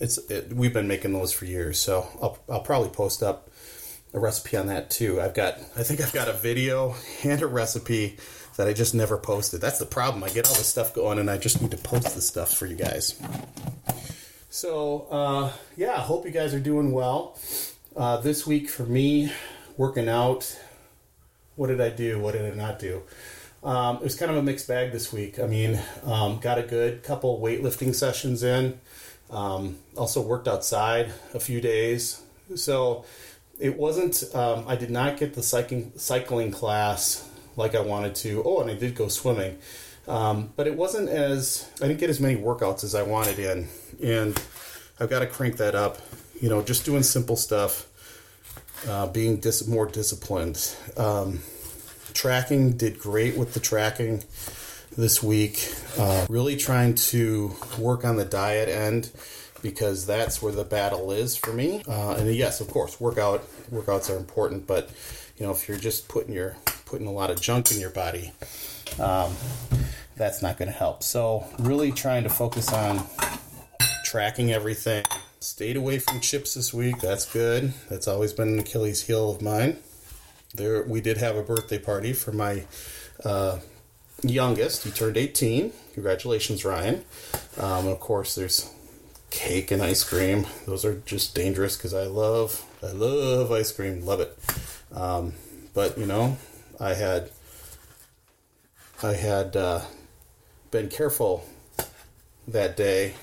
it's 0.00 0.18
it, 0.30 0.52
we've 0.52 0.72
been 0.72 0.88
making 0.88 1.12
those 1.12 1.32
for 1.32 1.44
years. 1.44 1.78
So 1.78 2.06
I'll 2.20 2.38
I'll 2.48 2.62
probably 2.62 2.90
post 2.90 3.22
up 3.22 3.50
a 4.12 4.18
recipe 4.18 4.56
on 4.56 4.66
that 4.66 4.90
too. 4.90 5.20
I've 5.20 5.34
got 5.34 5.58
I 5.76 5.82
think 5.82 6.00
I've 6.00 6.12
got 6.12 6.28
a 6.28 6.32
video 6.32 6.94
and 7.22 7.42
a 7.42 7.46
recipe 7.46 8.18
that 8.56 8.68
I 8.68 8.72
just 8.72 8.94
never 8.94 9.16
posted. 9.16 9.60
That's 9.60 9.78
the 9.78 9.86
problem. 9.86 10.22
I 10.22 10.28
get 10.28 10.46
all 10.46 10.54
this 10.54 10.66
stuff 10.66 10.92
going 10.92 11.18
and 11.18 11.30
I 11.30 11.38
just 11.38 11.62
need 11.62 11.70
to 11.70 11.78
post 11.78 12.14
the 12.14 12.20
stuff 12.20 12.52
for 12.52 12.66
you 12.66 12.76
guys. 12.76 13.18
So, 14.50 15.06
uh, 15.10 15.52
yeah, 15.76 15.92
I 15.92 16.00
hope 16.00 16.26
you 16.26 16.30
guys 16.30 16.52
are 16.52 16.60
doing 16.60 16.92
well. 16.92 17.38
Uh, 17.96 18.18
this 18.18 18.46
week 18.46 18.68
for 18.68 18.82
me, 18.82 19.32
working 19.76 20.08
out, 20.08 20.58
what 21.56 21.68
did 21.68 21.80
I 21.80 21.88
do? 21.88 22.18
What 22.18 22.32
did 22.32 22.52
I 22.52 22.54
not 22.54 22.78
do? 22.78 23.02
Um, 23.62 23.96
it 23.96 24.02
was 24.02 24.14
kind 24.14 24.30
of 24.30 24.38
a 24.38 24.42
mixed 24.42 24.66
bag 24.68 24.92
this 24.92 25.12
week. 25.12 25.38
I 25.38 25.46
mean, 25.46 25.78
um, 26.04 26.38
got 26.38 26.58
a 26.58 26.62
good 26.62 27.02
couple 27.02 27.40
weightlifting 27.40 27.94
sessions 27.94 28.42
in. 28.42 28.80
Um, 29.30 29.76
also 29.96 30.22
worked 30.22 30.48
outside 30.48 31.12
a 31.34 31.40
few 31.40 31.60
days. 31.60 32.22
So 32.54 33.04
it 33.58 33.76
wasn't, 33.76 34.24
um, 34.34 34.64
I 34.66 34.76
did 34.76 34.90
not 34.90 35.18
get 35.18 35.34
the 35.34 35.42
cycling, 35.42 35.92
cycling 35.96 36.50
class 36.50 37.28
like 37.56 37.74
I 37.74 37.80
wanted 37.80 38.14
to. 38.16 38.42
Oh, 38.44 38.60
and 38.60 38.70
I 38.70 38.74
did 38.74 38.94
go 38.94 39.08
swimming. 39.08 39.58
Um, 40.08 40.52
but 40.56 40.66
it 40.66 40.74
wasn't 40.74 41.08
as, 41.08 41.70
I 41.82 41.86
didn't 41.86 42.00
get 42.00 42.10
as 42.10 42.18
many 42.18 42.36
workouts 42.36 42.82
as 42.82 42.94
I 42.94 43.02
wanted 43.02 43.38
in. 43.38 43.68
And 44.02 44.42
I've 44.98 45.10
got 45.10 45.20
to 45.20 45.26
crank 45.26 45.58
that 45.58 45.74
up. 45.74 45.98
You 46.40 46.48
know, 46.48 46.62
just 46.62 46.86
doing 46.86 47.02
simple 47.02 47.36
stuff, 47.36 47.86
uh, 48.88 49.06
being 49.08 49.36
dis- 49.36 49.68
more 49.68 49.86
disciplined. 49.86 50.74
Tracking 52.14 52.76
did 52.76 52.98
great 52.98 53.36
with 53.36 53.54
the 53.54 53.60
tracking 53.60 54.24
this 54.96 55.22
week. 55.22 55.72
Uh, 55.98 56.26
really 56.28 56.56
trying 56.56 56.94
to 56.94 57.54
work 57.78 58.04
on 58.04 58.16
the 58.16 58.24
diet 58.24 58.68
end 58.68 59.10
because 59.62 60.06
that's 60.06 60.40
where 60.42 60.52
the 60.52 60.64
battle 60.64 61.12
is 61.12 61.36
for 61.36 61.52
me. 61.52 61.82
Uh, 61.86 62.12
and 62.12 62.34
yes, 62.34 62.60
of 62.60 62.68
course, 62.68 63.00
workout 63.00 63.44
workouts 63.70 64.12
are 64.14 64.16
important, 64.16 64.66
but 64.66 64.90
you 65.36 65.46
know 65.46 65.52
if 65.52 65.68
you're 65.68 65.78
just 65.78 66.08
putting 66.08 66.34
your 66.34 66.56
putting 66.86 67.06
a 67.06 67.12
lot 67.12 67.30
of 67.30 67.40
junk 67.40 67.70
in 67.70 67.78
your 67.78 67.90
body, 67.90 68.32
um, 68.98 69.34
that's 70.16 70.42
not 70.42 70.58
going 70.58 70.70
to 70.70 70.76
help. 70.76 71.02
So 71.02 71.46
really 71.58 71.92
trying 71.92 72.24
to 72.24 72.30
focus 72.30 72.72
on 72.72 73.04
tracking 74.04 74.52
everything. 74.52 75.04
Stayed 75.40 75.76
away 75.76 75.98
from 75.98 76.20
chips 76.20 76.54
this 76.54 76.74
week. 76.74 77.00
That's 77.00 77.24
good. 77.24 77.72
That's 77.88 78.06
always 78.06 78.32
been 78.32 78.48
an 78.48 78.58
Achilles 78.58 79.02
heel 79.02 79.30
of 79.30 79.40
mine. 79.40 79.78
There, 80.54 80.82
we 80.82 81.00
did 81.00 81.18
have 81.18 81.36
a 81.36 81.42
birthday 81.42 81.78
party 81.78 82.12
for 82.12 82.32
my 82.32 82.64
uh, 83.24 83.60
youngest. 84.22 84.84
He 84.84 84.90
turned 84.90 85.16
18. 85.16 85.72
Congratulations, 85.94 86.64
Ryan. 86.64 87.04
Um, 87.58 87.86
of 87.86 88.00
course, 88.00 88.34
there's 88.34 88.70
cake 89.30 89.70
and 89.70 89.80
ice 89.80 90.02
cream. 90.02 90.46
Those 90.66 90.84
are 90.84 90.96
just 91.06 91.34
dangerous 91.34 91.76
because 91.76 91.94
I 91.94 92.04
love, 92.04 92.64
I 92.82 92.90
love 92.92 93.52
ice 93.52 93.72
cream. 93.72 94.04
Love 94.04 94.20
it. 94.20 94.36
Um, 94.92 95.34
but 95.72 95.96
you 95.96 96.06
know, 96.06 96.36
I 96.80 96.94
had, 96.94 97.30
I 99.02 99.14
had 99.14 99.56
uh, 99.56 99.82
been 100.70 100.88
careful 100.88 101.46
that 102.48 102.76
day 102.76 103.14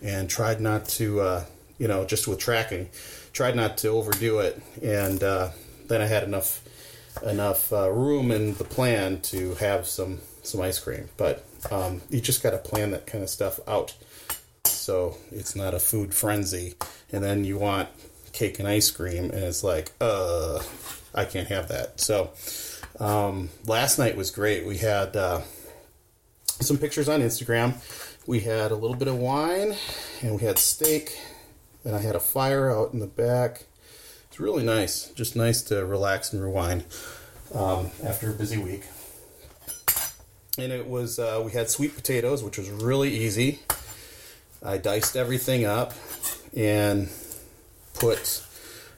and 0.00 0.30
tried 0.30 0.60
not 0.60 0.86
to, 0.88 1.20
uh, 1.20 1.44
you 1.78 1.88
know, 1.88 2.04
just 2.04 2.28
with 2.28 2.38
tracking. 2.38 2.88
Tried 3.32 3.56
not 3.56 3.78
to 3.78 3.88
overdo 3.88 4.40
it, 4.40 4.60
and 4.82 5.22
uh, 5.22 5.50
then 5.92 6.00
I 6.00 6.06
had 6.06 6.22
enough 6.24 6.62
enough 7.22 7.72
uh, 7.72 7.90
room 7.90 8.30
in 8.30 8.54
the 8.54 8.64
plan 8.64 9.20
to 9.20 9.54
have 9.56 9.86
some 9.86 10.20
some 10.42 10.60
ice 10.60 10.78
cream. 10.78 11.08
But 11.16 11.44
um, 11.70 12.02
you 12.10 12.20
just 12.20 12.42
got 12.42 12.50
to 12.50 12.58
plan 12.58 12.90
that 12.92 13.06
kind 13.06 13.22
of 13.22 13.30
stuff 13.30 13.60
out, 13.68 13.94
so 14.64 15.16
it's 15.30 15.54
not 15.54 15.74
a 15.74 15.78
food 15.78 16.14
frenzy. 16.14 16.74
And 17.12 17.22
then 17.22 17.44
you 17.44 17.58
want 17.58 17.88
cake 18.32 18.58
and 18.58 18.66
ice 18.66 18.90
cream, 18.90 19.24
and 19.24 19.44
it's 19.44 19.62
like, 19.62 19.92
uh, 20.00 20.62
I 21.14 21.26
can't 21.26 21.48
have 21.48 21.68
that. 21.68 22.00
So 22.00 22.30
um, 22.98 23.50
last 23.66 23.98
night 23.98 24.16
was 24.16 24.30
great. 24.30 24.66
We 24.66 24.78
had 24.78 25.14
uh, 25.14 25.42
some 26.46 26.78
pictures 26.78 27.08
on 27.08 27.20
Instagram. 27.20 27.74
We 28.26 28.40
had 28.40 28.70
a 28.70 28.76
little 28.76 28.96
bit 28.96 29.08
of 29.08 29.16
wine, 29.16 29.76
and 30.22 30.34
we 30.34 30.42
had 30.42 30.58
steak, 30.58 31.18
and 31.84 31.94
I 31.94 31.98
had 31.98 32.16
a 32.16 32.20
fire 32.20 32.70
out 32.70 32.94
in 32.94 33.00
the 33.00 33.06
back. 33.06 33.64
It's 34.32 34.40
really 34.40 34.64
nice, 34.64 35.10
just 35.10 35.36
nice 35.36 35.60
to 35.64 35.84
relax 35.84 36.32
and 36.32 36.42
rewind 36.42 36.86
um, 37.54 37.90
after 38.02 38.30
a 38.30 38.32
busy 38.32 38.56
week. 38.56 38.84
And 40.56 40.72
it 40.72 40.88
was 40.88 41.18
uh, 41.18 41.42
we 41.44 41.52
had 41.52 41.68
sweet 41.68 41.94
potatoes, 41.94 42.42
which 42.42 42.56
was 42.56 42.70
really 42.70 43.10
easy. 43.10 43.58
I 44.62 44.78
diced 44.78 45.16
everything 45.16 45.66
up 45.66 45.92
and 46.56 47.10
put 47.92 48.42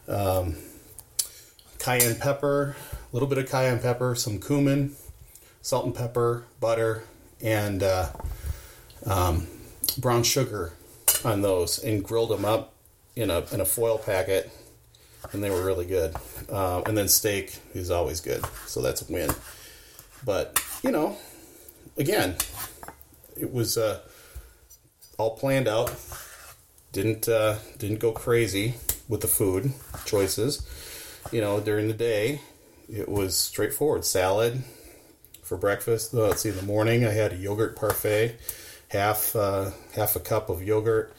um, 0.07 0.55
cayenne 1.81 2.15
pepper, 2.15 2.77
a 2.93 3.13
little 3.13 3.29
bit 3.29 3.39
of 3.39 3.51
cayenne 3.51 3.81
pepper, 3.81 4.15
some 4.15 4.39
cumin, 4.39 4.95
salt 5.63 5.85
and 5.85 5.97
pepper, 5.97 6.45
butter, 6.61 7.03
and 7.43 7.83
uh, 7.83 8.11
um, 9.05 9.49
brown 9.99 10.23
sugar 10.23 10.75
on 11.25 11.43
those, 11.43 11.83
and 11.83 12.05
grilled 12.05 12.31
them 12.31 12.45
up 12.45 12.73
in 13.17 13.31
a 13.31 13.45
in 13.51 13.61
a 13.61 13.65
foil 13.65 13.99
packet, 13.99 14.53
and 15.33 15.43
they 15.43 15.51
were 15.51 15.65
really 15.65 15.87
good. 15.87 16.15
Uh, 16.51 16.83
and 16.87 16.97
then 16.97 17.09
steak 17.09 17.59
is 17.75 17.91
always 17.91 18.21
good, 18.21 18.45
so 18.67 18.83
that's 18.83 19.09
a 19.09 19.13
win. 19.13 19.31
But 20.25 20.63
you 20.83 20.91
know, 20.91 21.17
again, 21.97 22.37
it 23.37 23.53
was 23.53 23.77
uh, 23.77 24.01
all 25.19 25.37
planned 25.37 25.69
out. 25.69 25.95
Didn't 26.93 27.29
uh, 27.29 27.59
didn't 27.79 27.99
go 28.01 28.13
crazy 28.13 28.75
with 29.09 29.21
the 29.21 29.29
food 29.29 29.73
choices. 30.05 30.67
You 31.33 31.41
know, 31.41 31.61
during 31.61 31.89
the 31.89 31.95
day, 31.95 32.41
it 32.89 33.09
was 33.09 33.37
straightforward 33.37 34.05
salad 34.05 34.63
for 35.43 35.57
breakfast. 35.57 36.15
Let's 36.15 36.43
see, 36.43 36.51
in 36.51 36.57
the 36.57 36.63
morning 36.63 37.05
I 37.05 37.11
had 37.11 37.33
a 37.33 37.37
yogurt 37.37 37.77
parfait, 37.77 38.37
half 38.89 39.35
uh, 39.35 39.71
half 39.95 40.17
a 40.17 40.21
cup 40.21 40.49
of 40.49 40.63
yogurt, 40.63 41.15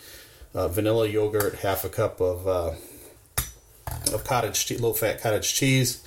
uh, 0.53 0.67
vanilla 0.67 1.07
yogurt, 1.07 1.55
half 1.55 1.83
a 1.83 1.89
cup 1.89 2.21
of 2.21 2.47
uh, 2.47 2.71
of 4.13 4.23
cottage 4.23 4.71
low 4.79 4.93
fat 4.93 5.21
cottage 5.21 5.53
cheese 5.53 6.03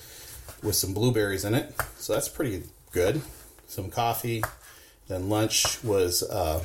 with 0.63 0.75
some 0.75 0.95
blueberries 0.95 1.45
in 1.45 1.55
it. 1.55 1.75
So 1.97 2.13
that's 2.13 2.29
pretty 2.29 2.65
good. 2.93 3.23
Some 3.67 3.91
coffee. 3.91 4.43
Then 5.09 5.29
lunch 5.29 5.83
was 5.83 6.23
uh, 6.23 6.63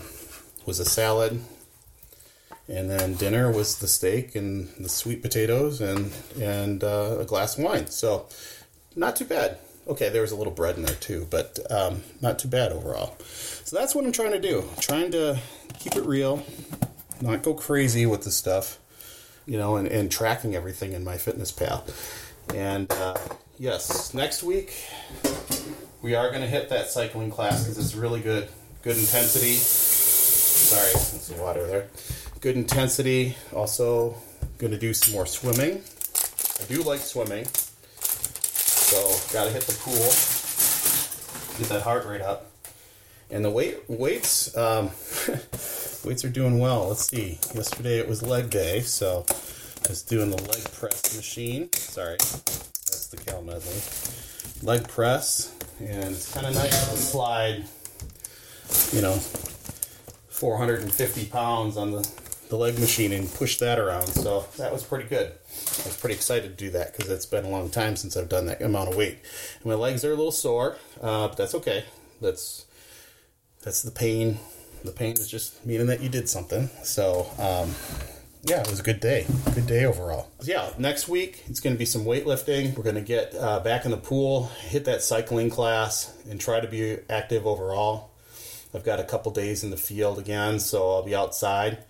was 0.66 0.80
a 0.80 0.86
salad 0.86 1.42
and 2.68 2.90
then 2.90 3.16
dinner 3.16 3.52
was 3.52 3.80
the 3.80 3.88
steak 3.88 4.36
and 4.36 4.70
the 4.80 4.90
sweet 4.90 5.22
potatoes 5.22 5.82
and 5.82 6.12
and 6.40 6.84
uh, 6.84 7.18
a 7.20 7.26
glass 7.26 7.58
of 7.58 7.64
wine. 7.64 7.88
So 7.88 8.28
not 8.96 9.16
too 9.16 9.26
bad. 9.26 9.58
Okay, 9.86 10.10
there 10.10 10.22
was 10.22 10.32
a 10.32 10.36
little 10.36 10.54
bread 10.54 10.78
in 10.78 10.84
there 10.84 10.96
too, 10.96 11.28
but 11.30 11.60
um, 11.70 12.04
not 12.22 12.40
too 12.40 12.48
bad 12.48 12.72
overall. 12.72 13.18
So 13.66 13.76
that's 13.78 13.94
what 13.94 14.06
I'm 14.06 14.14
trying 14.14 14.32
to 14.32 14.40
do. 14.40 14.64
trying 14.80 15.12
to 15.12 15.40
keep 15.78 15.98
it 15.98 16.06
real, 16.06 16.46
not 17.20 17.44
go 17.44 17.54
crazy 17.54 18.06
with 18.06 18.24
the 18.24 18.32
stuff, 18.32 18.80
you 19.46 19.58
know, 19.58 19.76
and, 19.76 19.88
and 19.88 20.12
tracking 20.12 20.56
everything 20.56 20.94
in 20.94 21.04
MyFitnessPal. 21.04 21.90
And 22.54 22.92
uh, 22.92 23.18
yes, 23.58 24.14
next 24.14 24.44
week 24.44 24.74
we 26.02 26.16
are 26.16 26.30
going 26.30 26.42
to 26.42 26.48
hit 26.48 26.70
that 26.70 26.88
cycling 26.88 27.32
class 27.32 27.64
because 27.64 27.78
it's 27.78 27.96
really 27.96 28.22
good, 28.22 28.50
good 28.82 28.98
intensity. 28.98 29.54
Sorry, 29.54 30.92
that's 30.94 31.30
water 31.32 31.66
there 31.68 31.88
good 32.44 32.58
intensity. 32.58 33.38
Also, 33.54 34.18
going 34.58 34.74
to 34.74 34.78
do 34.78 34.94
some 34.94 35.14
more 35.14 35.26
swimming. 35.26 35.82
I 36.62 36.66
do 36.68 36.84
like 36.84 37.00
swimming, 37.00 37.46
so 37.46 38.98
got 39.32 39.46
to 39.46 39.50
hit 39.50 39.64
the 39.64 39.72
pool, 39.80 39.96
get 41.58 41.70
that 41.70 41.84
heart 41.84 42.06
rate 42.06 42.20
up. 42.22 42.52
And 43.32 43.46
the 43.46 43.50
weight 43.50 43.90
weights 43.90 44.56
um, 44.58 44.90
weights 46.06 46.26
are 46.26 46.30
doing 46.30 46.60
well. 46.60 46.88
Let's 46.88 47.08
see. 47.08 47.40
Yesterday 47.54 48.00
it 48.00 48.08
was 48.08 48.22
leg 48.22 48.50
day, 48.50 48.82
so 48.82 49.26
I 49.86 49.90
was 49.90 50.02
doing 50.02 50.30
the 50.30 50.42
leg 50.42 50.64
press 50.74 51.16
machine. 51.16 51.72
Sorry, 51.74 52.18
that's 52.18 53.08
the 53.08 53.18
kale 53.18 53.42
medley. 53.42 53.82
Leg 54.62 54.88
press, 54.88 55.54
and 55.80 56.16
it's 56.16 56.34
kind 56.34 56.48
of 56.48 56.56
nice 56.56 56.90
to 56.90 56.98
slide. 56.98 57.66
You 58.92 59.02
know, 59.02 59.16
450 60.30 61.26
pounds 61.26 61.78
on 61.78 61.92
the 61.92 62.10
the 62.54 62.60
leg 62.60 62.78
machine 62.78 63.12
and 63.12 63.34
push 63.34 63.58
that 63.58 63.80
around. 63.80 64.06
So 64.06 64.46
that 64.58 64.72
was 64.72 64.84
pretty 64.84 65.10
good. 65.10 65.28
I 65.28 65.88
was 65.88 65.98
pretty 66.00 66.14
excited 66.14 66.56
to 66.56 66.66
do 66.66 66.70
that 66.72 66.96
because 66.96 67.10
it's 67.10 67.26
been 67.26 67.46
a 67.46 67.50
long 67.50 67.70
time 67.70 67.96
since 67.96 68.16
I've 68.16 68.30
done 68.30 68.46
that 68.46 68.62
amount 68.62 68.90
of 68.90 68.96
weight. 68.96 69.18
And 69.56 69.66
my 69.66 69.74
legs 69.74 70.06
are 70.06 70.12
a 70.12 70.16
little 70.16 70.32
sore, 70.32 70.78
uh, 71.02 71.30
but 71.30 71.38
that's 71.38 71.56
okay. 71.56 71.86
That's 72.22 72.66
that's 73.64 73.82
the 73.82 73.90
pain. 73.90 74.38
The 74.84 74.92
pain 74.92 75.14
is 75.14 75.28
just 75.28 75.66
meaning 75.66 75.88
that 75.88 76.02
you 76.02 76.10
did 76.10 76.30
something. 76.30 76.70
So 76.84 77.28
um, 77.40 77.74
yeah, 78.44 78.62
it 78.62 78.70
was 78.70 78.80
a 78.80 78.84
good 78.84 79.00
day. 79.00 79.26
Good 79.56 79.68
day 79.68 79.86
overall. 79.86 80.30
Yeah, 80.44 80.70
next 80.78 81.08
week 81.08 81.44
it's 81.48 81.60
going 81.60 81.76
to 81.76 81.80
be 81.80 81.86
some 81.86 82.04
weightlifting. 82.06 82.76
We're 82.76 82.84
going 82.84 82.96
to 82.96 83.02
get 83.02 83.34
uh, 83.36 83.60
back 83.60 83.86
in 83.86 83.92
the 83.92 83.98
pool, 83.98 84.48
hit 84.68 84.86
that 84.86 85.02
cycling 85.02 85.50
class, 85.50 86.16
and 86.30 86.40
try 86.40 86.60
to 86.60 86.68
be 86.68 86.98
active 87.10 87.48
overall. 87.48 88.12
I've 88.76 88.84
got 88.84 89.00
a 89.00 89.04
couple 89.04 89.32
days 89.32 89.64
in 89.64 89.70
the 89.70 89.78
field 89.78 90.18
again, 90.18 90.60
so 90.60 90.92
I'll 90.92 91.04
be 91.04 91.16
outside 91.16 91.86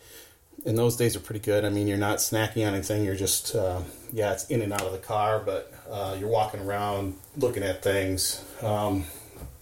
and 0.65 0.77
those 0.77 0.95
days 0.95 1.15
are 1.15 1.19
pretty 1.19 1.39
good. 1.39 1.65
I 1.65 1.69
mean, 1.69 1.87
you're 1.87 1.97
not 1.97 2.19
snacking 2.19 2.67
on 2.67 2.73
anything. 2.73 3.03
You're 3.03 3.15
just, 3.15 3.55
uh, 3.55 3.81
yeah, 4.11 4.33
it's 4.33 4.45
in 4.47 4.61
and 4.61 4.71
out 4.71 4.83
of 4.83 4.91
the 4.91 4.97
car, 4.97 5.39
but 5.39 5.73
uh, 5.89 6.15
you're 6.19 6.29
walking 6.29 6.61
around, 6.61 7.15
looking 7.37 7.63
at 7.63 7.83
things, 7.83 8.43
um, 8.61 9.05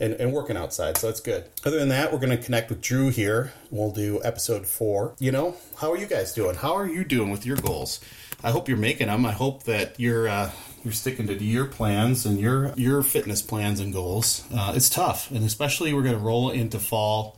and, 0.02 0.16
and 0.16 0.34
working 0.34 0.58
outside. 0.58 0.98
So 0.98 1.08
that's 1.08 1.22
good. 1.22 1.46
Other 1.64 1.80
than 1.80 1.90
that, 1.90 2.12
we're 2.12 2.20
going 2.20 2.36
to 2.36 2.44
connect 2.44 2.70
with 2.70 2.82
Drew 2.82 3.10
here. 3.10 3.54
We'll 3.70 3.92
do 3.92 4.20
episode 4.24 4.66
four. 4.66 5.16
You 5.20 5.32
know, 5.32 5.56
how 5.78 5.92
are 5.92 5.98
you 5.98 6.08
guys 6.08 6.34
doing? 6.34 6.56
How 6.56 6.74
are 6.74 6.88
you 6.88 7.06
doing 7.06 7.30
with 7.30 7.46
your 7.46 7.58
goals? 7.58 8.02
I 8.44 8.50
hope 8.50 8.68
you're 8.68 8.78
making 8.78 9.08
them. 9.08 9.26
I 9.26 9.32
hope 9.32 9.64
that 9.64 10.00
you're 10.00 10.28
uh, 10.28 10.52
you're 10.84 10.94
sticking 10.94 11.28
to 11.28 11.36
your 11.36 11.66
plans 11.66 12.26
and 12.26 12.40
your 12.40 12.74
your 12.76 13.04
fitness 13.04 13.44
plans 13.44 13.80
and 13.80 13.94
goals. 13.94 14.44
Uh, 14.54 14.74
it's 14.76 14.90
tough, 14.90 15.30
and 15.30 15.46
especially 15.46 15.94
we're 15.94 16.02
going 16.02 16.18
to 16.18 16.20
roll 16.20 16.50
into 16.50 16.80
fall 16.80 17.38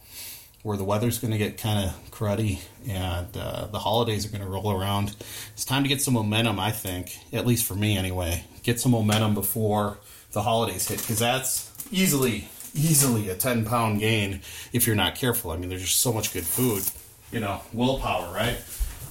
where 0.61 0.77
the 0.77 0.83
weather's 0.85 1.19
going 1.19 1.31
to 1.31 1.37
get 1.37 1.57
kind 1.57 1.89
of 1.89 2.11
cruddy 2.11 2.61
and 2.87 3.35
uh, 3.35 3.67
the 3.67 3.79
holidays 3.79 4.25
are 4.25 4.29
going 4.29 4.41
to 4.41 4.47
roll 4.47 4.71
around. 4.71 5.13
It's 5.51 5.65
time 5.65 5.83
to 5.83 5.89
get 5.89 6.01
some 6.01 6.13
momentum, 6.13 6.57
I 6.57 6.71
think, 6.71 7.17
at 7.33 7.45
least 7.45 7.65
for 7.65 7.75
me 7.75 7.97
anyway. 7.97 8.45
Get 8.63 8.79
some 8.79 8.93
momentum 8.93 9.33
before 9.33 9.97
the 10.31 10.41
holidays 10.41 10.87
hit 10.87 10.99
because 10.99 11.19
that's 11.19 11.69
easily, 11.93 12.49
easily 12.73 13.29
a 13.29 13.35
10 13.35 13.65
pound 13.65 13.99
gain 13.99 14.41
if 14.73 14.87
you're 14.87 14.95
not 14.95 15.15
careful. 15.15 15.51
I 15.51 15.57
mean, 15.57 15.69
there's 15.69 15.83
just 15.83 16.01
so 16.01 16.11
much 16.11 16.33
good 16.33 16.45
food. 16.45 16.83
You 17.31 17.39
know, 17.39 17.61
willpower, 17.71 18.33
right? 18.33 18.57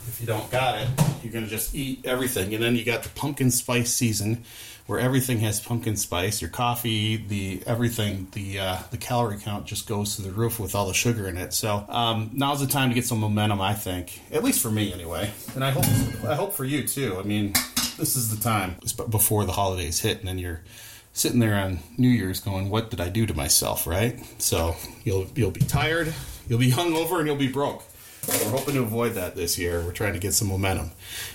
If 0.08 0.18
you 0.20 0.26
don't 0.26 0.48
got 0.50 0.80
it, 0.80 0.88
you're 1.22 1.32
going 1.32 1.44
to 1.44 1.50
just 1.50 1.74
eat 1.74 2.04
everything. 2.04 2.54
And 2.54 2.62
then 2.62 2.76
you 2.76 2.84
got 2.84 3.04
the 3.04 3.08
pumpkin 3.10 3.50
spice 3.50 3.92
season 3.92 4.44
where 4.86 4.98
everything 4.98 5.38
has 5.40 5.60
pumpkin 5.60 5.96
spice. 5.96 6.40
Your 6.40 6.50
coffee, 6.50 7.16
the 7.16 7.62
everything, 7.66 8.28
the 8.32 8.58
uh, 8.58 8.78
the 8.90 8.96
calorie 8.96 9.38
count 9.38 9.66
just 9.66 9.88
goes 9.88 10.16
to 10.16 10.22
the 10.22 10.30
roof 10.30 10.58
with 10.58 10.74
all 10.74 10.86
the 10.86 10.94
sugar 10.94 11.28
in 11.28 11.36
it. 11.36 11.52
So 11.52 11.84
um, 11.88 12.30
now's 12.32 12.60
the 12.60 12.66
time 12.66 12.88
to 12.90 12.94
get 12.94 13.04
some 13.04 13.18
momentum. 13.20 13.60
I 13.60 13.74
think, 13.74 14.20
at 14.32 14.42
least 14.42 14.60
for 14.60 14.70
me, 14.70 14.92
anyway. 14.92 15.30
And 15.54 15.64
I 15.64 15.70
hope 15.70 15.84
I 16.24 16.34
hope 16.34 16.52
for 16.52 16.64
you 16.64 16.86
too. 16.86 17.16
I 17.18 17.22
mean, 17.22 17.52
this 17.96 18.16
is 18.16 18.36
the 18.36 18.42
time 18.42 18.76
before 19.08 19.44
the 19.44 19.52
holidays 19.52 20.00
hit, 20.00 20.18
and 20.18 20.28
then 20.28 20.38
you're 20.38 20.62
sitting 21.12 21.40
there 21.40 21.56
on 21.56 21.80
New 21.96 22.08
Year's 22.08 22.40
going, 22.40 22.70
"What 22.70 22.90
did 22.90 23.00
I 23.00 23.08
do 23.08 23.26
to 23.26 23.34
myself?" 23.34 23.86
Right? 23.86 24.20
So 24.38 24.76
you'll 25.04 25.26
you'll 25.34 25.50
be 25.50 25.60
tired, 25.60 26.12
you'll 26.48 26.58
be 26.58 26.70
hungover, 26.70 27.18
and 27.18 27.26
you'll 27.26 27.36
be 27.36 27.48
broke. 27.48 27.84
We're 28.28 28.50
hoping 28.50 28.74
to 28.74 28.82
avoid 28.82 29.14
that 29.14 29.34
this 29.34 29.58
year. 29.58 29.82
We're 29.82 29.92
trying 29.92 30.12
to 30.12 30.20
get 30.20 30.32
some 30.32 30.48
momentum 30.48 30.92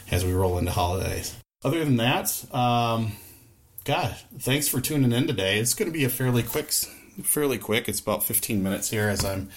as 0.10 0.24
we 0.24 0.31
roll 0.34 0.57
into 0.57 0.72
holidays. 0.72 1.36
Other 1.63 1.84
than 1.84 1.98
that, 1.98 2.46
um, 2.53 3.13
God, 3.84 4.15
thanks 4.39 4.67
for 4.67 4.79
tuning 4.79 5.12
in 5.12 5.27
today. 5.27 5.60
It's 5.60 5.74
going 5.74 5.91
to 5.91 5.98
be 5.98 6.05
a 6.05 6.10
fairly 6.10 6.43
quick, 6.43 6.72
fairly 6.72 7.57
quick. 7.57 7.89
It's 7.89 8.00
about 8.00 8.24
15 8.24 8.63
minutes 8.63 8.89
here 8.89 9.10
as 9.10 9.25
I'm 9.25 9.48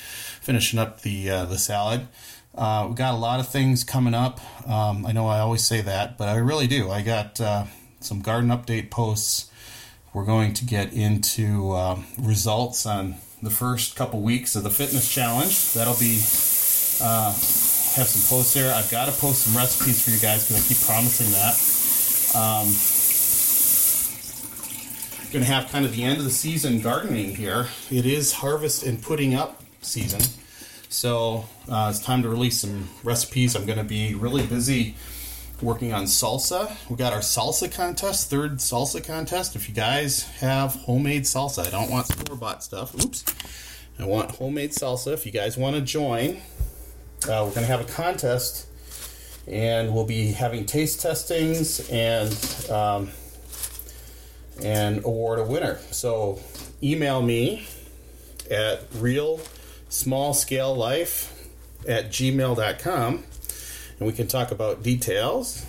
finishing 0.41 0.79
up 0.79 1.03
the 1.03 1.31
uh, 1.31 1.45
the 1.45 1.59
salad. 1.59 2.09
Uh, 2.55 2.87
we 2.89 2.95
got 2.95 3.15
a 3.15 3.17
lot 3.17 3.39
of 3.39 3.49
things 3.49 3.85
coming 3.85 4.15
up. 4.15 4.41
Um, 4.69 5.07
I 5.07 5.13
know 5.13 5.29
I 5.29 5.39
always 5.39 5.65
say 5.65 5.83
that, 5.83 6.19
but 6.19 6.29
I 6.29 6.37
really 6.37 6.67
do. 6.67 6.91
I 6.91 7.03
got 7.03 7.41
uh, 7.41 7.65
some 8.01 8.21
garden 8.21 8.51
update 8.51 8.91
posts. 8.91 9.50
We're 10.13 10.25
going 10.25 10.55
to 10.55 10.65
get 10.65 10.93
into 10.93 11.73
um, 11.73 12.05
results 12.19 12.85
on 12.85 13.17
the 13.43 13.51
first 13.51 13.95
couple 13.95 14.21
weeks 14.21 14.57
of 14.57 14.65
the 14.65 14.71
fitness 14.71 15.13
challenge. 15.13 15.73
That'll 15.73 15.95
be 15.95 16.19
uh, 17.01 17.31
have 17.31 18.09
some 18.09 18.37
posts 18.37 18.55
there. 18.55 18.75
I've 18.75 18.91
got 18.91 19.07
to 19.07 19.13
post 19.13 19.43
some 19.43 19.57
recipes 19.57 20.05
for 20.05 20.11
you 20.11 20.19
guys 20.19 20.49
because 20.49 20.65
I 20.65 20.69
keep 20.69 20.79
promising 20.85 21.31
that. 21.31 21.55
Um, 22.37 22.67
going 25.33 25.45
to 25.45 25.51
have 25.51 25.71
kind 25.71 25.85
of 25.85 25.95
the 25.95 26.03
end 26.03 26.19
of 26.19 26.25
the 26.25 26.31
season 26.31 26.81
gardening 26.81 27.37
here. 27.37 27.69
It 27.91 28.05
is 28.05 28.33
harvest 28.33 28.83
and 28.83 29.01
putting 29.01 29.35
up 29.35 29.63
season. 29.81 30.21
So 30.89 31.45
uh, 31.69 31.89
it's 31.91 32.01
time 32.01 32.23
to 32.23 32.29
release 32.29 32.61
some 32.61 32.89
recipes. 33.05 33.55
I'm 33.55 33.65
going 33.65 33.79
to 33.79 33.85
be 33.85 34.15
really 34.15 34.45
busy 34.45 34.97
working 35.63 35.93
on 35.93 36.05
salsa. 36.05 36.77
We 36.89 36.97
got 36.97 37.13
our 37.13 37.21
salsa 37.21 37.73
contest, 37.73 38.31
third 38.31 38.59
salsa 38.59 39.05
contest. 39.05 39.57
If 39.57 39.69
you 39.69 39.75
guys 39.75 40.23
have 40.41 40.75
homemade 40.75 41.23
salsa, 41.25 41.67
I 41.67 41.71
don't 41.71 41.91
want 41.91 42.07
store 42.07 42.37
bought 42.37 42.63
stuff. 42.63 42.95
Oops. 42.95 43.25
I 43.99 44.07
want 44.07 44.33
homemade 44.33 44.71
salsa. 44.71 45.13
If 45.13 45.27
you 45.27 45.33
guys 45.33 45.57
want 45.57 45.77
to 45.77 45.83
join, 45.83 46.37
uh, 47.29 47.45
we're 47.45 47.55
going 47.55 47.63
to 47.63 47.67
have 47.67 47.81
a 47.81 47.93
contest 47.93 48.67
and 49.47 49.95
we'll 49.95 50.07
be 50.07 50.33
having 50.33 50.65
taste 50.65 51.01
testings 51.01 51.89
and 51.91 52.71
um, 52.71 53.11
and 54.63 55.05
award 55.05 55.39
a 55.39 55.45
winner. 55.45 55.79
So 55.91 56.41
email 56.83 57.21
me 57.23 57.67
at 58.51 58.83
real 58.95 59.41
small 59.89 60.35
scale 60.35 60.75
life 60.75 61.37
at 61.89 62.11
gmail.com 62.11 63.25
and 64.01 64.07
we 64.07 64.13
can 64.13 64.27
talk 64.27 64.51
about 64.51 64.83
details 64.83 65.65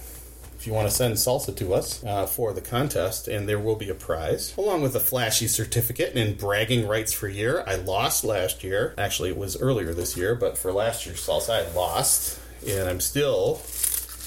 if 0.62 0.68
you 0.68 0.74
want 0.74 0.88
to 0.88 0.94
send 0.94 1.16
salsa 1.16 1.56
to 1.56 1.74
us 1.74 2.04
uh, 2.04 2.28
for 2.28 2.54
the 2.54 2.62
contest, 2.62 3.28
and 3.28 3.50
there 3.50 3.58
will 3.58 3.76
be 3.76 3.90
a 3.90 3.96
prize, 3.96 4.56
along 4.58 4.84
with 4.84 4.96
a 4.96 5.00
flashy 5.00 5.48
certificate 5.48 6.16
and 6.16 6.38
bragging 6.38 6.88
rights 6.88 7.12
for 7.12 7.28
year. 7.28 7.64
I 7.66 7.78
lost 7.78 8.24
last 8.24 8.64
year. 8.64 8.94
Actually, 8.96 9.32
it 9.32 9.38
was 9.38 9.60
earlier 9.60 9.92
this 9.92 10.16
year, 10.16 10.36
but 10.36 10.60
for 10.60 10.72
last 10.72 11.08
year's 11.08 11.26
salsa, 11.26 11.68
I 11.68 11.74
lost, 11.74 12.40
and 12.68 12.88
I'm 12.88 13.00
still 13.00 13.60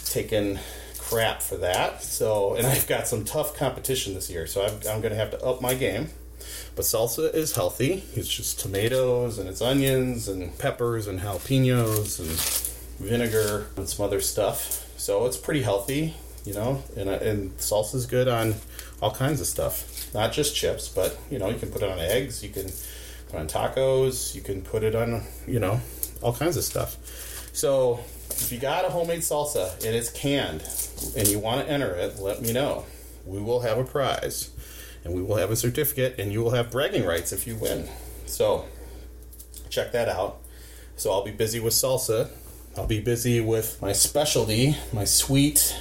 taking 0.07 0.59
crap 0.99 1.41
for 1.41 1.57
that. 1.59 2.03
So, 2.03 2.57
and 2.57 2.67
I've 2.67 2.89
got 2.89 3.07
some 3.07 3.25
tough 3.25 3.57
competition 3.57 4.15
this 4.15 4.29
year, 4.29 4.49
so 4.49 4.65
I'm, 4.65 4.75
I'm 4.91 5.01
going 5.01 5.13
to 5.13 5.17
have 5.17 5.31
to 5.31 5.41
up 5.45 5.63
my 5.63 5.75
game. 5.75 6.09
But 6.75 6.85
salsa 6.85 7.33
is 7.33 7.55
healthy. 7.55 8.03
It's 8.15 8.29
just 8.29 8.59
tomatoes 8.59 9.39
and 9.39 9.49
it's 9.49 9.63
onions 9.63 10.27
and 10.27 10.59
peppers 10.59 11.07
and 11.07 11.21
jalapenos 11.21 12.19
and 12.19 12.74
vinegar 12.99 13.67
and 13.77 13.89
some 13.89 14.05
other 14.05 14.21
stuff. 14.21 14.91
So 14.97 15.27
it's 15.27 15.37
pretty 15.37 15.63
healthy, 15.63 16.15
you 16.45 16.55
know. 16.55 16.83
And 16.97 17.09
uh, 17.09 17.13
and 17.13 17.57
salsa 17.59 17.97
is 17.97 18.07
good 18.07 18.29
on 18.29 18.55
all 19.03 19.11
kinds 19.11 19.41
of 19.41 19.47
stuff, 19.47 20.13
not 20.15 20.33
just 20.33 20.55
chips, 20.55 20.89
but 20.89 21.19
you 21.31 21.39
know 21.39 21.49
you 21.49 21.59
can 21.59 21.71
put 21.71 21.83
it 21.83 21.91
on 21.91 21.99
eggs, 21.99 22.43
you 22.43 22.51
can 22.51 22.71
put 23.29 23.41
on 23.41 23.49
tacos, 23.49 24.35
you 24.35 24.41
can 24.41 24.63
put 24.63 24.83
it 24.83 24.95
on 24.95 25.23
you 25.47 25.61
know 25.61 25.81
all 26.23 26.33
kinds 26.33 26.57
of 26.57 26.65
stuff. 26.65 26.97
So 27.53 28.01
if 28.31 28.51
you 28.51 28.59
got 28.59 28.85
a 28.85 28.91
homemade 28.91 29.21
salsa 29.21 29.75
and 29.85 29.95
it's 29.95 30.11
canned 30.11 30.65
and 31.17 31.29
you 31.29 31.39
want 31.39 31.67
to 31.67 31.73
enter 31.73 31.95
it, 31.95 32.19
let 32.19 32.43
me 32.43 32.53
know. 32.53 32.85
We 33.27 33.41
will 33.41 33.61
have 33.61 33.79
a 33.79 33.85
prize 33.85 34.51
and 35.05 35.15
we 35.15 35.23
will 35.23 35.37
have 35.37 35.51
a 35.51 35.57
certificate 35.57 36.19
and 36.19 36.33
you 36.33 36.43
will 36.43 36.51
have 36.51 36.71
bragging 36.71 37.05
rights 37.05 37.33
if 37.33 37.47
you 37.47 37.57
win. 37.57 37.89
So 38.27 38.67
check 39.71 39.93
that 39.93 40.09
out. 40.09 40.39
So 40.97 41.13
I'll 41.13 41.25
be 41.25 41.31
busy 41.31 41.61
with 41.61 41.75
salsa. 41.75 42.31
I'll 42.77 42.87
be 42.87 43.01
busy 43.01 43.41
with 43.41 43.81
my 43.81 43.93
specialty, 43.93 44.77
my 44.93 45.05
sweet, 45.05 45.77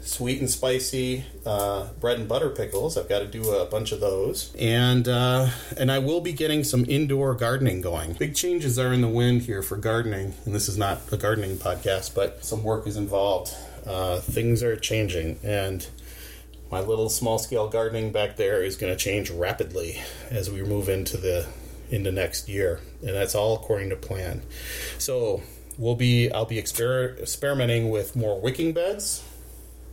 sweet 0.00 0.38
and 0.38 0.48
spicy 0.48 1.24
uh, 1.44 1.88
bread 1.98 2.20
and 2.20 2.28
butter 2.28 2.50
pickles. 2.50 2.96
I've 2.96 3.08
got 3.08 3.18
to 3.18 3.26
do 3.26 3.50
a 3.50 3.66
bunch 3.66 3.90
of 3.90 3.98
those, 4.00 4.54
and 4.56 5.08
uh, 5.08 5.48
and 5.76 5.90
I 5.90 5.98
will 5.98 6.20
be 6.20 6.32
getting 6.32 6.62
some 6.62 6.84
indoor 6.88 7.34
gardening 7.34 7.80
going. 7.80 8.12
Big 8.12 8.36
changes 8.36 8.78
are 8.78 8.92
in 8.92 9.00
the 9.00 9.08
wind 9.08 9.42
here 9.42 9.62
for 9.62 9.76
gardening, 9.76 10.34
and 10.44 10.54
this 10.54 10.68
is 10.68 10.78
not 10.78 11.00
a 11.12 11.16
gardening 11.16 11.56
podcast, 11.56 12.14
but 12.14 12.44
some 12.44 12.62
work 12.62 12.86
is 12.86 12.96
involved. 12.96 13.52
Uh, 13.84 14.20
things 14.20 14.62
are 14.62 14.76
changing, 14.76 15.38
and 15.42 15.88
my 16.70 16.80
little 16.80 17.08
small 17.08 17.40
scale 17.40 17.68
gardening 17.68 18.12
back 18.12 18.36
there 18.36 18.62
is 18.62 18.76
going 18.76 18.92
to 18.92 18.96
change 18.96 19.30
rapidly 19.30 20.00
as 20.30 20.48
we 20.48 20.62
move 20.62 20.88
into 20.88 21.16
the 21.16 21.48
into 21.90 22.12
next 22.12 22.48
year, 22.48 22.80
and 23.00 23.16
that's 23.16 23.34
all 23.34 23.56
according 23.56 23.90
to 23.90 23.96
plan. 23.96 24.42
So 24.98 25.42
we'll 25.78 25.96
be 25.96 26.30
I'll 26.30 26.44
be 26.44 26.56
exper- 26.56 27.18
experimenting 27.20 27.90
with 27.90 28.16
more 28.16 28.40
wicking 28.40 28.72
beds. 28.72 29.24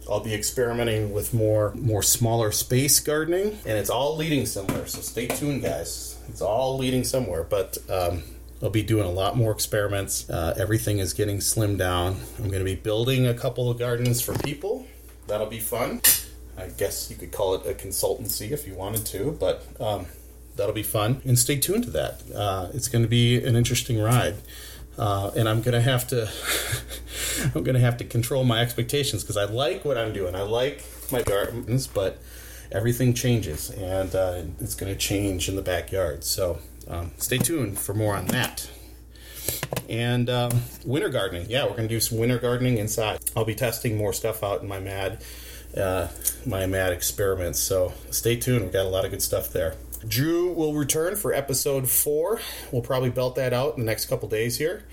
I'll 0.09 0.23
be 0.23 0.33
experimenting 0.33 1.11
with 1.11 1.33
more 1.33 1.73
more 1.75 2.03
smaller 2.03 2.51
space 2.51 2.99
gardening, 2.99 3.59
and 3.65 3.77
it's 3.77 3.89
all 3.89 4.15
leading 4.15 4.45
somewhere. 4.45 4.87
So 4.87 5.01
stay 5.01 5.27
tuned, 5.27 5.63
guys. 5.63 6.17
It's 6.29 6.41
all 6.41 6.77
leading 6.77 7.03
somewhere, 7.03 7.43
but. 7.43 7.77
Um, 7.89 8.23
I'll 8.61 8.71
be 8.71 8.81
doing 8.81 9.05
a 9.05 9.11
lot 9.11 9.37
more 9.37 9.51
experiments. 9.51 10.27
Uh, 10.27 10.55
everything 10.57 10.97
is 10.97 11.13
getting 11.13 11.37
slimmed 11.37 11.77
down. 11.77 12.17
I'm 12.39 12.47
going 12.47 12.57
to 12.57 12.65
be 12.65 12.73
building 12.73 13.27
a 13.27 13.33
couple 13.35 13.69
of 13.69 13.77
gardens 13.77 14.19
for 14.19 14.33
people. 14.39 14.87
That'll 15.27 15.45
be 15.45 15.59
fun. 15.59 16.01
I 16.57 16.69
guess 16.69 17.11
you 17.11 17.15
could 17.15 17.31
call 17.31 17.53
it 17.53 17.67
a 17.67 17.73
consultancy 17.75 18.49
if 18.49 18.65
you 18.65 18.73
wanted 18.73 19.05
to, 19.07 19.37
but 19.39 19.63
um, 19.79 20.07
that'll 20.55 20.73
be 20.73 20.81
fun. 20.81 21.21
And 21.23 21.37
stay 21.37 21.57
tuned 21.57 21.83
to 21.83 21.91
that. 21.91 22.23
Uh, 22.33 22.69
it's 22.73 22.87
going 22.87 23.03
to 23.03 23.07
be 23.07 23.43
an 23.43 23.55
interesting 23.55 24.01
ride. 24.01 24.37
Uh, 24.97 25.31
and 25.35 25.47
I'm 25.47 25.61
gonna 25.61 25.81
have 25.81 26.07
to, 26.07 26.29
I'm 27.55 27.63
gonna 27.63 27.79
have 27.79 27.97
to 27.97 28.03
control 28.03 28.43
my 28.43 28.61
expectations 28.61 29.23
because 29.23 29.37
I 29.37 29.45
like 29.45 29.85
what 29.85 29.97
I'm 29.97 30.13
doing. 30.13 30.35
I 30.35 30.41
like 30.41 30.83
my 31.11 31.21
gardens, 31.21 31.87
but 31.87 32.19
everything 32.71 33.13
changes, 33.13 33.69
and 33.69 34.13
uh, 34.15 34.41
it's 34.59 34.75
gonna 34.75 34.95
change 34.95 35.49
in 35.49 35.55
the 35.55 35.61
backyard. 35.61 36.23
So 36.23 36.59
um, 36.87 37.11
stay 37.17 37.37
tuned 37.37 37.77
for 37.77 37.93
more 37.93 38.15
on 38.15 38.25
that. 38.27 38.69
And 39.87 40.29
um, 40.29 40.61
winter 40.85 41.09
gardening, 41.09 41.47
yeah, 41.49 41.65
we're 41.65 41.75
gonna 41.75 41.87
do 41.87 41.99
some 41.99 42.17
winter 42.17 42.39
gardening 42.39 42.77
inside. 42.77 43.19
I'll 43.35 43.45
be 43.45 43.55
testing 43.55 43.97
more 43.97 44.13
stuff 44.13 44.43
out 44.43 44.61
in 44.61 44.67
my 44.67 44.79
mad, 44.79 45.23
uh, 45.75 46.07
my 46.45 46.65
mad 46.65 46.91
experiments. 46.91 47.59
So 47.59 47.93
stay 48.09 48.35
tuned. 48.35 48.63
We've 48.63 48.73
got 48.73 48.85
a 48.85 48.89
lot 48.89 49.05
of 49.05 49.11
good 49.11 49.21
stuff 49.21 49.49
there. 49.53 49.75
Drew 50.07 50.53
will 50.53 50.73
return 50.73 51.15
for 51.15 51.33
episode 51.33 51.89
four. 51.89 52.39
We'll 52.71 52.81
probably 52.81 53.09
belt 53.09 53.35
that 53.35 53.53
out 53.53 53.73
in 53.73 53.79
the 53.79 53.85
next 53.85 54.05
couple 54.05 54.29
days 54.29 54.57
here. 54.57 54.85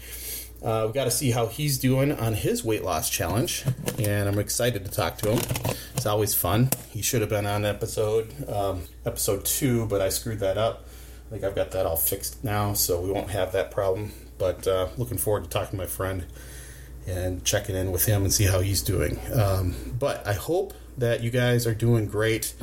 Uh, 0.63 0.85
we've 0.87 0.95
got 0.95 1.05
to 1.05 1.11
see 1.11 1.31
how 1.31 1.47
he's 1.47 1.79
doing 1.79 2.11
on 2.13 2.33
his 2.33 2.65
weight 2.65 2.83
loss 2.83 3.11
challenge, 3.11 3.65
and 3.99 4.29
I'm 4.29 4.39
excited 4.39 4.85
to 4.85 4.91
talk 4.91 5.19
to 5.19 5.33
him. 5.33 5.77
It's 5.95 6.07
always 6.07 6.35
fun. 6.35 6.71
He 6.91 7.03
should 7.03 7.21
have 7.21 7.29
been 7.29 7.47
on 7.47 7.67
episode 7.67 8.33
um, 8.49 8.83
episode 9.05 9.45
two, 9.45 9.87
but 9.87 10.01
I 10.01 10.09
screwed 10.09 10.41
that 10.41 10.57
up. 10.57 10.87
I 11.29 11.31
think 11.33 11.45
I've 11.45 11.55
got 11.55 11.73
that 11.73 11.85
all 11.85 11.97
fixed 11.97 12.43
now, 12.45 12.73
so 12.73 13.01
we 13.01 13.11
won't 13.11 13.31
have 13.31 13.53
that 13.53 13.71
problem. 13.71 14.13
But 14.39 14.67
uh, 14.67 14.89
looking 14.97 15.19
forward 15.19 15.45
to 15.45 15.51
talking 15.51 15.73
to 15.73 15.77
my 15.77 15.87
friend 15.87 16.25
and 17.07 17.45
checking 17.45 17.77
in 17.77 17.93
with 17.93 18.07
him 18.07 18.23
and 18.23 18.33
see 18.33 18.45
how 18.45 18.61
he's 18.61 18.81
doing. 18.81 19.21
Um, 19.35 19.75
but 19.99 20.27
I 20.27 20.33
hope 20.33 20.73
that 20.99 21.23
you 21.23 21.31
guys 21.31 21.67
are 21.67 21.75
doing 21.75 22.07
great. 22.07 22.55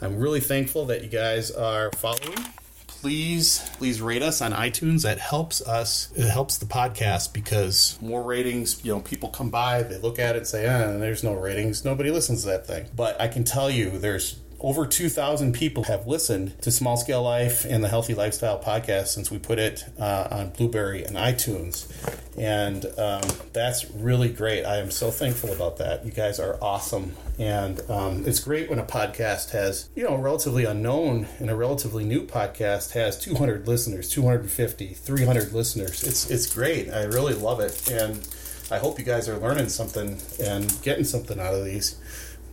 I'm 0.00 0.18
really 0.18 0.40
thankful 0.40 0.86
that 0.86 1.02
you 1.02 1.08
guys 1.08 1.50
are 1.50 1.90
following. 1.92 2.38
Please, 2.86 3.66
please 3.78 4.02
rate 4.02 4.22
us 4.22 4.42
on 4.42 4.52
iTunes. 4.52 5.02
That 5.02 5.18
helps 5.18 5.62
us. 5.62 6.12
It 6.14 6.28
helps 6.28 6.58
the 6.58 6.66
podcast 6.66 7.32
because 7.32 7.98
more 8.02 8.22
ratings. 8.22 8.84
You 8.84 8.92
know, 8.92 9.00
people 9.00 9.30
come 9.30 9.48
by, 9.48 9.82
they 9.82 9.98
look 9.98 10.18
at 10.18 10.34
it, 10.34 10.38
and 10.38 10.46
say, 10.46 10.66
"Ah, 10.66 10.98
there's 10.98 11.24
no 11.24 11.32
ratings. 11.32 11.82
Nobody 11.82 12.10
listens 12.10 12.42
to 12.42 12.48
that 12.48 12.66
thing." 12.66 12.86
But 12.94 13.18
I 13.18 13.28
can 13.28 13.44
tell 13.44 13.70
you, 13.70 13.98
there's 13.98 14.36
over 14.60 14.86
2,000 14.86 15.54
people 15.54 15.84
have 15.84 16.06
listened 16.06 16.60
to 16.62 16.70
Small 16.70 16.96
Scale 16.96 17.22
Life 17.22 17.64
and 17.64 17.82
the 17.82 17.88
Healthy 17.88 18.14
Lifestyle 18.14 18.58
podcast 18.58 19.08
since 19.08 19.30
we 19.30 19.38
put 19.38 19.58
it 19.58 19.84
uh, 19.98 20.28
on 20.30 20.50
Blubrry 20.50 21.02
and 21.02 21.16
iTunes. 21.16 21.90
And 22.36 22.84
um, 22.98 23.22
that's 23.52 23.90
really 23.90 24.28
great. 24.28 24.64
I 24.64 24.76
am 24.76 24.90
so 24.90 25.10
thankful 25.10 25.52
about 25.52 25.78
that. 25.78 26.04
You 26.04 26.12
guys 26.12 26.38
are 26.38 26.58
awesome. 26.60 27.16
And 27.38 27.80
um, 27.90 28.26
it's 28.26 28.40
great 28.40 28.68
when 28.68 28.78
a 28.78 28.84
podcast 28.84 29.50
has, 29.50 29.88
you 29.94 30.04
know, 30.04 30.16
relatively 30.16 30.66
unknown 30.66 31.26
and 31.38 31.50
a 31.50 31.56
relatively 31.56 32.04
new 32.04 32.26
podcast 32.26 32.92
has 32.92 33.18
200 33.18 33.66
listeners, 33.66 34.10
250, 34.10 34.94
300 34.94 35.52
listeners. 35.52 36.02
It's, 36.04 36.30
it's 36.30 36.52
great. 36.52 36.90
I 36.90 37.04
really 37.04 37.34
love 37.34 37.60
it. 37.60 37.90
And 37.90 38.28
I 38.70 38.78
hope 38.78 38.98
you 38.98 39.04
guys 39.04 39.28
are 39.28 39.38
learning 39.38 39.68
something 39.68 40.18
and 40.42 40.82
getting 40.82 41.04
something 41.04 41.40
out 41.40 41.54
of 41.54 41.64
these 41.64 41.96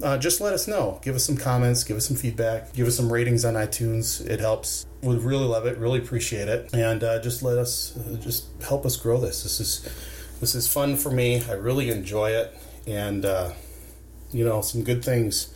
uh, 0.01 0.17
just 0.17 0.41
let 0.41 0.53
us 0.53 0.67
know. 0.67 0.99
Give 1.03 1.15
us 1.15 1.25
some 1.25 1.37
comments, 1.37 1.83
give 1.83 1.97
us 1.97 2.07
some 2.07 2.17
feedback, 2.17 2.73
give 2.73 2.87
us 2.87 2.95
some 2.95 3.11
ratings 3.11 3.45
on 3.45 3.55
iTunes. 3.55 4.25
It 4.25 4.39
helps. 4.39 4.85
We 5.01 5.15
really 5.15 5.45
love 5.45 5.65
it, 5.65 5.77
really 5.77 5.99
appreciate 5.99 6.47
it, 6.47 6.73
and 6.73 7.03
uh, 7.03 7.21
just 7.21 7.43
let 7.43 7.57
us, 7.57 7.95
uh, 7.97 8.17
just 8.17 8.47
help 8.63 8.85
us 8.85 8.97
grow 8.97 9.19
this. 9.19 9.43
This 9.43 9.59
is, 9.59 9.89
this 10.39 10.55
is 10.55 10.67
fun 10.67 10.95
for 10.97 11.11
me. 11.11 11.43
I 11.43 11.53
really 11.53 11.89
enjoy 11.89 12.31
it, 12.31 12.57
and 12.85 13.25
uh, 13.25 13.51
you 14.31 14.43
know, 14.43 14.61
some 14.61 14.83
good 14.83 15.03
things. 15.03 15.53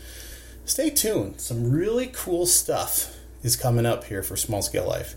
Stay 0.65 0.89
tuned. 0.89 1.41
Some 1.41 1.71
really 1.71 2.07
cool 2.13 2.45
stuff 2.45 3.17
is 3.43 3.55
coming 3.55 3.85
up 3.85 4.05
here 4.05 4.23
for 4.23 4.35
Small 4.35 4.61
Scale 4.61 4.87
Life. 4.87 5.15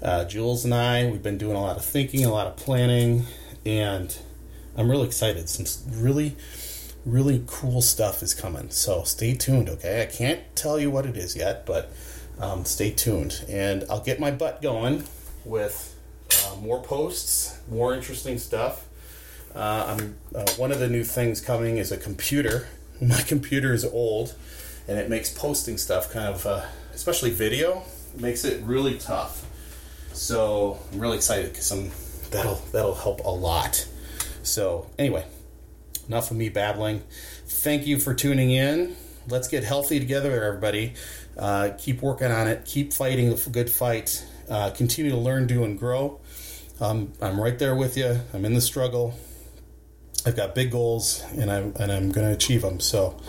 Uh, 0.00 0.24
Jules 0.24 0.64
and 0.64 0.72
I, 0.72 1.10
we've 1.10 1.22
been 1.22 1.38
doing 1.38 1.56
a 1.56 1.60
lot 1.60 1.76
of 1.76 1.84
thinking, 1.84 2.24
a 2.24 2.30
lot 2.30 2.46
of 2.46 2.56
planning, 2.56 3.24
and 3.66 4.16
I'm 4.76 4.88
really 4.88 5.06
excited. 5.06 5.48
Some 5.48 5.66
really 6.00 6.36
really 7.10 7.42
cool 7.46 7.80
stuff 7.80 8.22
is 8.22 8.34
coming. 8.34 8.70
So 8.70 9.02
stay 9.02 9.34
tuned, 9.34 9.68
okay? 9.68 10.02
I 10.02 10.06
can't 10.06 10.40
tell 10.54 10.78
you 10.78 10.90
what 10.90 11.06
it 11.06 11.16
is 11.16 11.34
yet, 11.34 11.64
but 11.66 11.90
um, 12.38 12.64
stay 12.64 12.90
tuned. 12.90 13.44
And 13.48 13.84
I'll 13.90 14.02
get 14.02 14.20
my 14.20 14.30
butt 14.30 14.62
going 14.62 15.04
with 15.44 15.96
uh, 16.46 16.56
more 16.56 16.82
posts, 16.82 17.58
more 17.70 17.94
interesting 17.94 18.38
stuff. 18.38 18.86
Uh, 19.54 19.96
I'm 19.98 20.16
uh, 20.34 20.50
one 20.56 20.70
of 20.70 20.78
the 20.78 20.88
new 20.88 21.04
things 21.04 21.40
coming 21.40 21.78
is 21.78 21.90
a 21.90 21.96
computer. 21.96 22.68
My 23.00 23.22
computer 23.22 23.72
is 23.72 23.84
old, 23.84 24.34
and 24.86 24.98
it 24.98 25.08
makes 25.08 25.32
posting 25.32 25.78
stuff 25.78 26.12
kind 26.12 26.34
of, 26.34 26.44
uh, 26.46 26.66
especially 26.92 27.30
video, 27.30 27.84
makes 28.16 28.44
it 28.44 28.62
really 28.62 28.98
tough. 28.98 29.46
So 30.12 30.78
I'm 30.92 30.98
really 30.98 31.16
excited 31.16 31.52
because 31.52 32.28
that'll 32.30 32.60
that'll 32.72 32.94
help 32.94 33.20
a 33.24 33.30
lot. 33.30 33.88
So 34.42 34.86
anyway, 34.98 35.24
enough 36.08 36.30
of 36.30 36.36
me 36.36 36.48
babbling. 36.48 37.02
Thank 37.46 37.86
you 37.86 37.98
for 37.98 38.14
tuning 38.14 38.50
in. 38.50 38.96
Let's 39.28 39.46
get 39.46 39.62
healthy 39.62 40.00
together, 40.00 40.42
everybody. 40.42 40.94
Uh, 41.36 41.70
keep 41.78 42.02
working 42.02 42.32
on 42.32 42.48
it. 42.48 42.64
Keep 42.64 42.92
fighting 42.92 43.30
the 43.30 43.50
good 43.50 43.70
fight. 43.70 44.26
Uh, 44.48 44.70
continue 44.70 45.10
to 45.10 45.16
learn, 45.16 45.46
do, 45.46 45.64
and 45.64 45.78
grow. 45.78 46.20
Um, 46.80 47.12
I'm 47.20 47.40
right 47.40 47.58
there 47.58 47.74
with 47.74 47.96
you. 47.96 48.20
I'm 48.32 48.44
in 48.44 48.54
the 48.54 48.60
struggle. 48.60 49.18
I've 50.24 50.36
got 50.36 50.54
big 50.54 50.70
goals, 50.70 51.24
and 51.36 51.50
I'm 51.50 51.74
and 51.78 51.92
I'm 51.92 52.10
going 52.10 52.26
to 52.26 52.32
achieve 52.32 52.62
them. 52.62 52.80
So, 52.80 53.20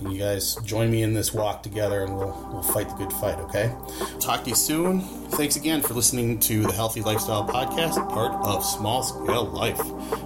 you 0.00 0.18
guys 0.18 0.56
join 0.64 0.90
me 0.90 1.02
in 1.02 1.14
this 1.14 1.34
walk 1.34 1.62
together, 1.62 2.04
and 2.04 2.16
we'll 2.16 2.48
we'll 2.52 2.62
fight 2.62 2.88
the 2.88 2.94
good 2.94 3.12
fight. 3.14 3.38
Okay. 3.38 3.74
Talk 4.20 4.44
to 4.44 4.50
you 4.50 4.56
soon. 4.56 5.00
Thanks 5.30 5.56
again 5.56 5.82
for 5.82 5.94
listening 5.94 6.38
to 6.40 6.62
the 6.62 6.72
Healthy 6.72 7.02
Lifestyle 7.02 7.46
Podcast, 7.46 8.08
part 8.10 8.32
of 8.46 8.64
Small 8.64 9.02
Scale 9.02 9.44
Life. 9.44 9.78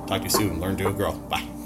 Talk 0.07 0.19
to 0.19 0.25
you 0.25 0.31
soon. 0.31 0.61
Learn, 0.61 0.77
do, 0.77 0.87
and 0.87 0.97
grow. 0.97 1.13
Bye. 1.13 1.62